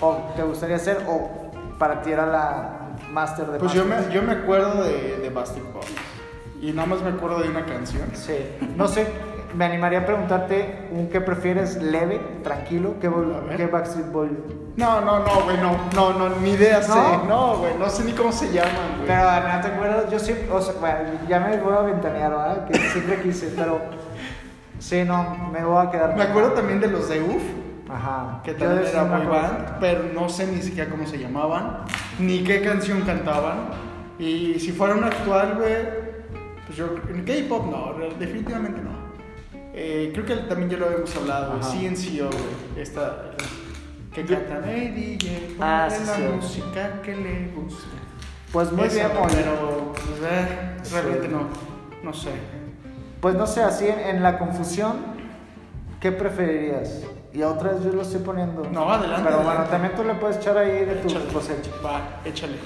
o 0.00 0.14
te 0.34 0.42
gustaría 0.42 0.76
hacer 0.76 1.04
o 1.06 1.50
para 1.78 2.00
ti 2.02 2.12
era 2.12 2.26
la 2.26 2.85
máster 3.12 3.46
de 3.46 3.58
Pues 3.58 3.72
yo 3.72 3.84
me, 3.84 3.96
yo 4.12 4.22
me 4.22 4.32
acuerdo 4.32 4.84
de, 4.84 5.18
de 5.18 5.30
Bastard 5.30 5.64
Boys. 5.72 5.86
Y 6.60 6.72
nada 6.72 6.86
más 6.86 7.02
me 7.02 7.10
acuerdo 7.10 7.40
de 7.40 7.48
una 7.48 7.66
canción. 7.66 8.08
Sí, 8.14 8.34
no 8.76 8.88
sé, 8.88 9.06
me 9.54 9.64
animaría 9.64 10.00
a 10.00 10.06
preguntarte 10.06 10.88
un 10.90 11.08
qué 11.08 11.20
prefieres 11.20 11.80
leve, 11.82 12.20
tranquilo, 12.42 12.94
qué, 13.00 13.10
qué 13.56 13.66
Backstreet 13.66 14.10
Boy. 14.10 14.30
No, 14.76 15.00
no, 15.00 15.20
no, 15.20 15.42
güey, 15.44 15.56
no, 15.58 15.76
no, 15.94 16.12
no, 16.12 16.36
ni 16.36 16.50
idea 16.50 16.82
sé. 16.82 16.92
¿No? 16.92 17.24
No, 17.24 17.56
güey, 17.58 17.74
no 17.78 17.88
sé 17.88 18.04
ni 18.04 18.12
cómo 18.12 18.32
se 18.32 18.52
llaman, 18.52 18.96
güey. 18.96 19.06
Pero 19.06 19.22
no 19.22 19.60
te 19.60 19.68
acuerdas, 19.68 20.10
yo 20.10 20.18
siempre, 20.18 20.50
o 20.50 20.60
sea, 20.60 20.74
bueno, 20.80 20.98
ya 21.28 21.40
me 21.40 21.56
voy 21.58 21.74
a 21.74 21.80
ventanear, 21.80 22.30
¿verdad? 22.30 22.66
Que 22.66 22.78
siempre 22.78 23.22
quise, 23.22 23.52
pero 23.56 23.80
sí, 24.78 25.04
no, 25.04 25.50
me 25.52 25.64
voy 25.64 25.86
a 25.86 25.90
quedar. 25.90 26.16
Me 26.16 26.24
acuerdo 26.24 26.52
también 26.52 26.80
de 26.80 26.88
los 26.88 27.08
de 27.08 27.22
UF, 27.22 27.42
Ajá. 27.88 28.40
que 28.44 28.54
también 28.54 28.86
era 28.86 29.02
acuerdo. 29.02 29.30
band, 29.30 29.78
pero 29.80 30.04
no 30.14 30.28
sé 30.28 30.46
ni 30.46 30.60
siquiera 30.62 30.90
cómo 30.90 31.06
se 31.06 31.18
llamaban, 31.18 31.78
ni 32.18 32.42
qué 32.42 32.60
canción 32.62 33.02
cantaban. 33.02 33.68
Y 34.18 34.58
si 34.58 34.72
fuera 34.72 34.94
un 34.94 35.04
actual, 35.04 35.54
güey, 35.56 35.76
pues 36.66 36.76
yo, 36.78 36.86
en 37.08 37.24
K-pop 37.24 37.66
no, 37.70 37.94
definitivamente 38.18 38.80
no. 38.80 38.90
Eh, 39.74 40.10
creo 40.14 40.24
que 40.24 40.34
también 40.48 40.70
ya 40.70 40.78
lo 40.78 40.86
habíamos 40.86 41.14
hablado, 41.16 41.52
Ajá. 41.60 41.70
CNCO, 41.70 42.28
güey, 42.30 42.82
esta 42.82 43.30
que 44.14 44.24
cantan, 44.24 44.62
hey 44.66 45.18
DJ, 45.18 45.54
ponle 45.58 45.62
Ah, 45.72 45.88
sí, 45.90 46.02
la 46.06 46.14
sí. 46.16 46.22
música 46.34 47.02
que 47.02 47.14
le 47.14 47.48
gusta. 47.54 47.86
Pues 48.52 48.72
muy 48.72 48.86
Esa, 48.86 49.08
bien, 49.08 49.10
pero 49.30 49.92
pues, 49.92 50.32
eh, 50.32 50.76
realmente 50.92 51.28
no, 51.28 51.48
no 52.02 52.12
sé. 52.14 52.30
Pues 53.20 53.34
no 53.34 53.46
sé, 53.46 53.62
así 53.62 53.86
en, 53.86 53.98
en 54.16 54.22
la 54.22 54.38
confusión, 54.38 54.96
¿qué 56.00 56.12
preferirías? 56.12 57.02
Y 57.32 57.42
otra 57.42 57.72
vez 57.72 57.84
yo 57.84 57.92
lo 57.92 58.02
estoy 58.02 58.20
poniendo. 58.20 58.64
No, 58.70 58.90
adelante, 58.90 59.22
Pero 59.24 59.36
bueno, 59.36 59.50
adelante. 59.50 59.70
también 59.72 59.94
tú 59.94 60.04
le 60.04 60.14
puedes 60.14 60.36
echar 60.38 60.56
ahí 60.58 60.84
de 60.84 60.94
tu 60.96 61.08
Échale. 61.08 61.26
cosecha. 61.32 61.70
Va, 61.84 62.20
échale. 62.24 62.56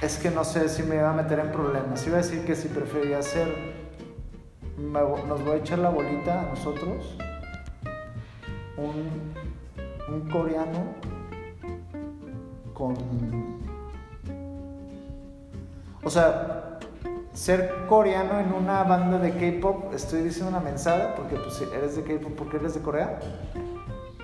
Es 0.00 0.16
que 0.18 0.30
no 0.30 0.44
sé 0.44 0.68
si 0.68 0.82
me 0.82 0.96
iba 0.96 1.10
a 1.10 1.14
meter 1.14 1.38
en 1.38 1.50
problemas. 1.50 2.06
Iba 2.06 2.18
a 2.18 2.22
decir 2.22 2.44
que 2.44 2.54
si 2.54 2.68
prefería 2.68 3.20
me 4.76 5.00
vo- 5.00 5.24
nos 5.26 5.42
voy 5.42 5.52
a 5.54 5.56
echar 5.56 5.78
la 5.78 5.88
bolita 5.90 6.40
a 6.40 6.44
nosotros. 6.44 7.16
Un, 8.76 9.32
un 10.12 10.28
coreano 10.30 10.84
con. 12.74 12.94
O 16.02 16.10
sea, 16.10 16.73
ser 17.34 17.84
coreano 17.88 18.40
en 18.40 18.52
una 18.52 18.84
banda 18.84 19.18
de 19.18 19.32
K-pop, 19.32 19.92
estoy 19.92 20.22
diciendo 20.22 20.50
una 20.50 20.60
mensada, 20.60 21.14
porque 21.14 21.36
pues 21.36 21.60
eres 21.60 21.96
de 21.96 22.02
K-pop, 22.02 22.32
porque 22.36 22.56
eres 22.56 22.74
de 22.74 22.80
Corea. 22.80 23.18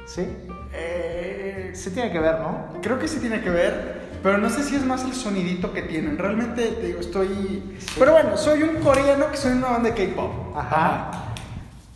¿Sí? 0.06 0.26
Eh, 0.72 1.72
Sí 1.74 1.90
tiene 1.90 2.10
que 2.10 2.18
ver, 2.18 2.40
¿no? 2.40 2.80
creo 2.82 2.98
que 2.98 3.06
sí 3.06 3.20
tiene 3.20 3.40
que 3.40 3.50
ver, 3.50 4.00
pero 4.22 4.38
no 4.38 4.50
sé 4.50 4.62
si 4.62 4.74
es 4.76 4.84
más 4.84 5.04
el 5.04 5.12
sonidito 5.12 5.72
que 5.72 5.82
tienen. 5.82 6.18
Realmente, 6.18 6.66
te 6.68 6.86
digo, 6.86 7.00
estoy... 7.00 7.78
Pero 7.98 8.12
bueno, 8.12 8.36
soy 8.36 8.62
un 8.62 8.76
coreano 8.76 9.30
que 9.30 9.36
soy 9.36 9.52
en 9.52 9.58
una 9.58 9.68
banda 9.68 9.90
de 9.90 10.08
K-pop. 10.08 10.56
Ajá. 10.56 11.10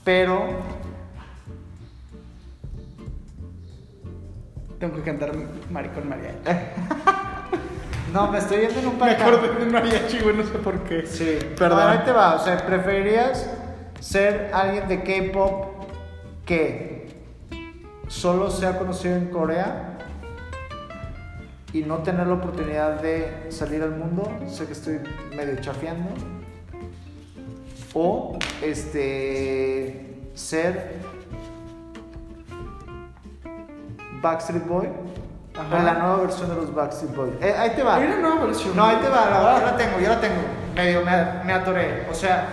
Pero 0.04 0.62
Tengo 4.84 4.96
que 4.96 5.02
cantar 5.02 5.32
Maricón 5.70 6.08
Mariachi. 6.10 6.40
No, 8.14 8.30
me 8.30 8.38
estoy 8.38 8.60
yendo 8.60 8.78
en 8.78 8.86
un 8.86 8.92
Me 8.92 9.00
para 9.00 9.12
acá. 9.14 9.26
acordé 9.26 9.48
de 9.58 9.66
un 9.66 9.72
mariachi, 9.72 10.20
güey, 10.20 10.36
no 10.36 10.44
sé 10.44 10.52
por 10.58 10.78
qué. 10.84 11.04
Sí, 11.04 11.36
Perdón. 11.58 11.80
Ahora 11.80 12.04
te 12.04 12.12
va. 12.12 12.36
O 12.36 12.38
sea, 12.38 12.64
¿preferirías 12.64 13.50
ser 13.98 14.52
alguien 14.54 14.86
de 14.86 15.02
K-pop 15.02 15.84
que 16.46 17.08
solo 18.06 18.52
sea 18.52 18.78
conocido 18.78 19.16
en 19.16 19.30
Corea 19.30 19.98
y 21.72 21.82
no 21.82 21.98
tener 21.98 22.28
la 22.28 22.34
oportunidad 22.34 23.02
de 23.02 23.46
salir 23.50 23.82
al 23.82 23.96
mundo? 23.96 24.30
Sé 24.46 24.66
que 24.66 24.74
estoy 24.74 25.00
medio 25.36 25.56
chafeando. 25.60 26.10
O 27.94 28.38
este 28.62 30.28
ser 30.34 31.00
Backstreet 34.22 34.68
Boy 34.68 34.88
Ajá. 35.58 35.82
la 35.82 35.94
nueva 35.94 36.16
versión 36.16 36.48
de 36.48 36.56
los 36.56 36.74
Backstreet 36.74 37.14
Boys. 37.14 37.32
Eh, 37.40 37.54
ahí 37.56 37.70
te 37.70 37.82
va. 37.82 37.96
Hay 37.96 38.06
una 38.06 38.16
nueva 38.16 38.44
versión. 38.46 38.76
No, 38.76 38.84
ahí 38.84 38.96
te 38.96 39.08
va, 39.08 39.30
la, 39.30 39.58
yo 39.60 39.66
la 39.66 39.76
tengo, 39.76 40.00
yo 40.00 40.08
la 40.08 40.20
tengo. 40.20 40.34
Medio 40.74 41.02
me, 41.04 41.44
me 41.44 41.52
atoré. 41.52 42.06
O 42.10 42.14
sea, 42.14 42.48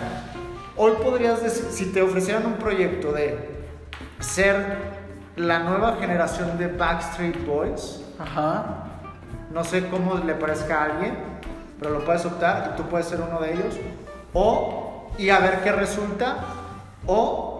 hoy 0.78 0.94
podrías 1.04 1.42
decir, 1.42 1.66
si 1.72 1.92
te 1.92 2.02
ofrecieran 2.02 2.46
un 2.46 2.54
proyecto 2.54 3.12
de 3.12 3.64
ser 4.20 4.78
la 5.36 5.60
nueva 5.60 5.98
generación 6.00 6.58
de 6.58 6.68
Backstreet 6.68 7.46
Boys, 7.46 8.04
Ajá. 8.20 8.84
no 9.52 9.64
sé 9.64 9.88
cómo 9.90 10.16
le 10.16 10.36
parezca 10.36 10.82
a 10.82 10.86
alguien, 10.86 11.18
pero 11.80 11.94
lo 11.94 12.06
puedes 12.06 12.24
optar 12.26 12.74
y 12.74 12.78
tú 12.78 12.84
puedes 12.88 13.08
ser 13.08 13.20
uno 13.22 13.40
de 13.40 13.54
ellos. 13.54 13.76
O, 14.34 15.10
y 15.18 15.30
a 15.30 15.40
ver 15.40 15.62
qué 15.64 15.72
resulta, 15.72 16.38
o 17.08 17.51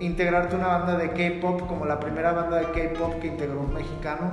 integrarte 0.00 0.54
a 0.54 0.58
una 0.58 0.66
banda 0.68 0.96
de 0.96 1.10
K-pop 1.10 1.66
como 1.66 1.84
la 1.86 1.98
primera 2.00 2.32
banda 2.32 2.58
de 2.58 2.66
K-pop 2.66 3.20
que 3.20 3.28
integró 3.28 3.60
un 3.60 3.74
mexicano. 3.74 4.30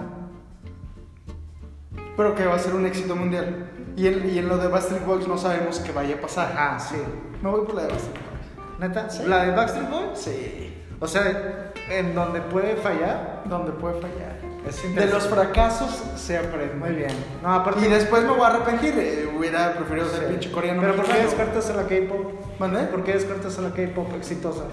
Pero 2.17 2.35
que 2.35 2.45
va 2.45 2.55
a 2.55 2.59
ser 2.59 2.73
un 2.75 2.85
éxito 2.85 3.15
mundial. 3.15 3.67
Y 3.95 4.07
en, 4.07 4.29
y 4.29 4.37
en 4.37 4.47
lo 4.47 4.57
de 4.57 4.67
Backstreet 4.67 5.05
Boys 5.05 5.27
no 5.27 5.37
sabemos 5.37 5.79
qué 5.79 5.91
vaya 5.91 6.15
a 6.15 6.21
pasar. 6.21 6.51
Ajá, 6.51 6.79
sí. 6.79 6.95
Me 7.41 7.49
voy 7.49 7.65
por 7.65 7.75
la 7.75 7.83
de 7.83 7.87
Backstreet 7.89 8.15
Boys. 8.19 8.79
¿Neta? 8.79 9.09
Sí. 9.09 9.23
¿La 9.25 9.45
de 9.45 9.51
Backstreet 9.55 9.89
Boys? 9.89 10.19
Sí. 10.19 10.77
O 10.99 11.07
sea, 11.07 11.71
en 11.89 12.13
donde 12.13 12.41
puede 12.41 12.75
fallar. 12.75 13.43
Donde 13.45 13.71
puede 13.71 13.99
fallar. 14.01 14.39
Es 14.67 14.95
De 14.95 15.07
los 15.07 15.27
fracasos 15.27 16.03
se 16.15 16.37
aprende. 16.37 16.75
Muy 16.75 16.91
bien. 16.91 17.11
No, 17.41 17.53
aparte. 17.55 17.83
Y 17.83 17.89
después 17.89 18.23
me 18.23 18.29
voy 18.29 18.41
a 18.41 18.47
arrepentir. 18.47 18.93
eh, 18.95 19.33
hubiera 19.35 19.73
preferido 19.73 20.07
ser 20.07 20.19
Sí. 20.19 20.25
pinche 20.29 20.51
coreano. 20.51 20.81
Pero 20.81 20.95
¿por 20.95 21.05
qué 21.05 21.13
mexicano. 21.13 21.37
descartas 21.37 21.69
a 21.71 21.73
la 21.81 21.87
K-pop? 21.87 22.89
¿Por 22.91 23.03
qué 23.03 23.13
descartas 23.13 23.57
a 23.57 23.61
la 23.63 23.69
K-pop 23.71 24.13
exitosa? 24.15 24.65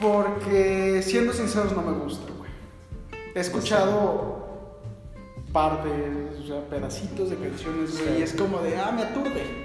Porque 0.00 1.02
siendo 1.02 1.32
sinceros 1.32 1.72
no 1.74 1.82
me 1.82 1.92
gusta, 1.98 2.30
güey. 2.38 2.50
He 3.34 3.40
escuchado 3.40 4.44
partes, 5.52 6.40
o 6.42 6.46
sea, 6.46 6.60
pedacitos 6.68 7.30
de 7.30 7.36
canciones, 7.36 7.92
güey, 7.98 8.08
Sí. 8.14 8.16
y 8.18 8.22
es 8.22 8.34
como 8.34 8.58
de, 8.58 8.76
ah, 8.78 8.92
me 8.94 9.02
aturde. 9.02 9.64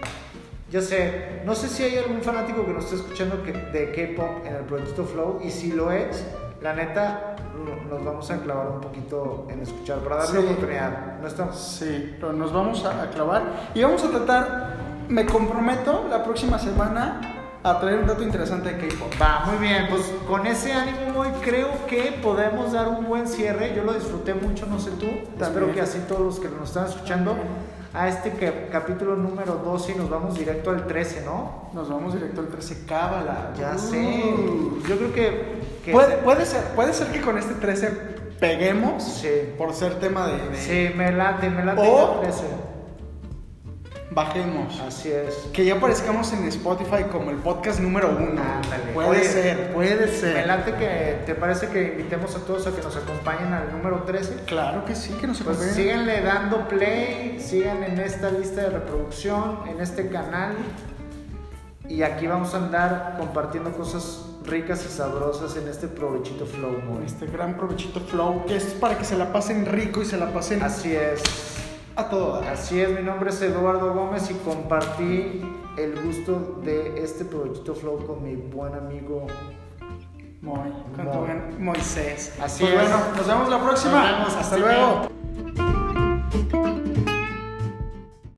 Yo 0.72 0.82
sé, 0.82 1.42
no 1.46 1.54
sé 1.54 1.68
si 1.68 1.84
hay 1.84 1.98
algún 1.98 2.22
fanático 2.22 2.66
que 2.66 2.72
nos 2.72 2.86
esté 2.86 2.96
escuchando 2.96 3.44
que, 3.44 3.52
de 3.52 3.92
K-pop 3.92 4.46
en 4.46 4.56
el 4.56 4.64
proyecto 4.64 5.04
Flow, 5.04 5.42
y 5.44 5.52
si 5.52 5.74
lo 5.74 5.92
es, 5.92 6.26
la 6.62 6.74
neta, 6.74 7.36
no- 7.58 7.90
nos 7.98 8.06
vamos 8.06 8.32
a 8.32 8.40
clavar 8.42 8.70
un 8.70 8.80
poquito 8.80 9.48
en 9.50 9.62
escuchar 9.62 10.00
para 10.00 10.16
darle 10.18 10.40
Sí. 10.40 10.46
oportunidad. 10.46 11.20
No 11.20 11.28
estamos. 11.28 11.58
Sí, 11.58 12.16
pero 12.22 12.32
nos 12.32 12.54
vamos 12.54 12.86
a, 12.86 13.04
a 13.04 13.10
clavar 13.10 13.72
y 13.76 13.84
vamos 13.84 14.02
a 14.06 14.10
tratar, 14.12 14.78
me 15.10 15.26
comprometo 15.26 16.06
la 16.10 16.24
próxima 16.24 16.58
semana 16.58 17.20
a 17.64 17.80
traer 17.80 18.00
un 18.00 18.08
dato 18.08 18.24
interesante 18.24 18.74
de 18.74 18.88
K-pop. 18.88 19.12
Va, 19.22 19.44
muy 19.46 19.58
bien, 19.68 19.86
pues 19.90 20.12
con 20.28 20.48
ese 20.48 20.74
ánimo 20.74 21.20
hoy 21.20 21.30
creo 21.44 21.68
que 21.88 22.18
podemos 22.24 22.72
dar 22.74 22.88
un 22.88 23.06
buen 23.06 23.28
cierre. 23.28 23.74
Yo 23.76 23.84
lo 23.84 23.94
disfruté 23.94 24.34
mucho, 24.34 24.66
no 24.66 24.80
sé 24.80 24.92
tú. 24.92 25.08
Espero 25.40 25.72
que 25.72 25.82
así 25.82 26.00
todos 26.08 26.22
los 26.22 26.40
que 26.40 26.50
nos 26.50 26.70
están 26.70 26.88
escuchando 26.88 27.36
a 27.94 28.08
este 28.08 28.32
capítulo 28.72 29.16
número 29.16 29.56
12 29.64 29.92
y 29.92 29.96
nos 29.96 30.10
vamos 30.10 30.40
directo 30.40 30.72
al 30.72 30.88
13, 30.88 31.24
¿no? 31.26 31.70
Nos 31.74 31.90
vamos 31.90 32.14
directo 32.14 32.42
al 32.42 32.48
13 32.48 32.86
Cábala. 32.88 33.52
Ya 33.60 33.74
Uh. 33.76 33.80
sé. 33.80 34.24
Yo 34.88 34.98
creo 34.98 35.14
que... 35.14 35.62
que 35.86 35.92
Puede, 35.92 36.18
puede 36.18 36.46
ser, 36.46 36.64
puede 36.76 36.94
ser 36.94 37.08
que 37.08 37.22
con 37.22 37.38
este 37.38 37.54
13 37.56 37.90
peguemos 38.40 39.04
Sí. 39.04 39.30
por 39.58 39.74
ser 39.74 40.00
tema 40.00 40.26
de, 40.28 40.50
de- 40.50 40.58
Sí, 40.58 40.94
me 40.98 41.12
late, 41.12 41.50
me 41.52 41.64
late 41.64 41.82
O- 41.88 42.16
el 42.16 42.22
13. 42.22 42.44
Bajemos. 44.12 44.80
Así 44.82 45.10
es. 45.10 45.34
Que 45.54 45.66
ya 45.66 45.76
aparezcamos 45.76 46.32
en 46.34 46.44
Spotify 46.48 47.06
como 47.12 47.32
el 47.32 47.38
podcast 47.38 47.80
número 47.80 48.10
uno. 48.10 48.42
Ándale. 48.42 48.92
Puede 48.94 49.10
Oye, 49.10 49.24
ser, 49.24 49.74
puede 49.74 50.08
ser. 50.10 50.46
late 50.46 50.74
que 50.76 51.24
te 51.26 51.34
parece 51.34 51.68
que 51.70 51.94
invitemos 51.98 52.36
a 52.36 52.40
todos 52.40 52.68
a 52.68 52.72
que 52.76 52.82
nos 52.82 52.96
acompañen 52.96 53.54
al 53.54 53.72
número 53.72 54.04
13. 54.04 54.44
Claro 54.46 54.84
que 54.86 54.96
sí, 54.96 55.14
que 55.14 55.28
nos 55.28 55.38
Pues 55.42 55.58
acompañen. 55.58 55.76
síganle 55.76 56.22
dando 56.22 56.68
play, 56.68 57.40
sigan 57.40 57.84
en 57.84 58.00
esta 58.00 58.30
lista 58.32 58.62
de 58.62 58.70
reproducción, 58.70 59.60
en 59.70 59.80
este 59.82 60.10
canal. 60.10 60.56
Y 61.88 62.04
aquí 62.04 62.28
vamos 62.28 62.54
a 62.54 62.58
andar 62.58 63.16
compartiendo 63.18 63.72
cosas 63.72 64.26
ricas 64.46 64.86
y 64.86 64.90
sabrosas 64.90 65.56
en 65.58 65.68
este 65.68 65.88
provechito 65.88 66.46
flow, 66.46 66.74
este 67.06 67.28
gran 67.28 67.58
provechito 67.58 68.00
flow, 68.00 68.46
que 68.46 68.56
es 68.56 68.64
para 68.66 68.98
que 68.98 69.04
se 69.06 69.16
la 69.18 69.32
pasen 69.34 69.66
rico 69.66 70.02
y 70.02 70.06
se 70.06 70.18
la 70.18 70.32
pasen 70.34 70.64
Así 70.64 70.96
es. 70.96 71.22
A 72.02 72.10
todo 72.10 72.42
dar. 72.42 72.54
Así 72.54 72.80
es, 72.82 72.90
mi 72.92 73.02
nombre 73.04 73.30
es 73.30 73.42
Eduardo 73.42 73.94
Gómez 73.94 74.30
y 74.30 74.34
compartí 74.36 75.42
el 75.78 76.00
gusto 76.04 76.60
de 76.64 77.02
este 77.04 77.26
provechito 77.26 77.74
flow 77.76 78.06
con 78.06 78.24
mi 78.24 78.36
buen 78.36 78.74
amigo. 78.76 79.28
Muy, 80.42 80.58
con 80.96 81.06
tu 81.06 81.14
Mo- 81.18 81.22
buen 81.26 81.64
Moisés. 81.64 82.34
Así 82.42 82.64
Pues 82.64 82.74
es. 82.76 82.82
bueno, 82.82 82.98
nos 83.16 83.28
vemos 83.28 83.50
la 83.50 83.60
próxima. 83.64 84.02
Nos 84.02 84.12
vemos, 84.20 84.36
Hasta 84.36 84.58
luego. 84.58 85.02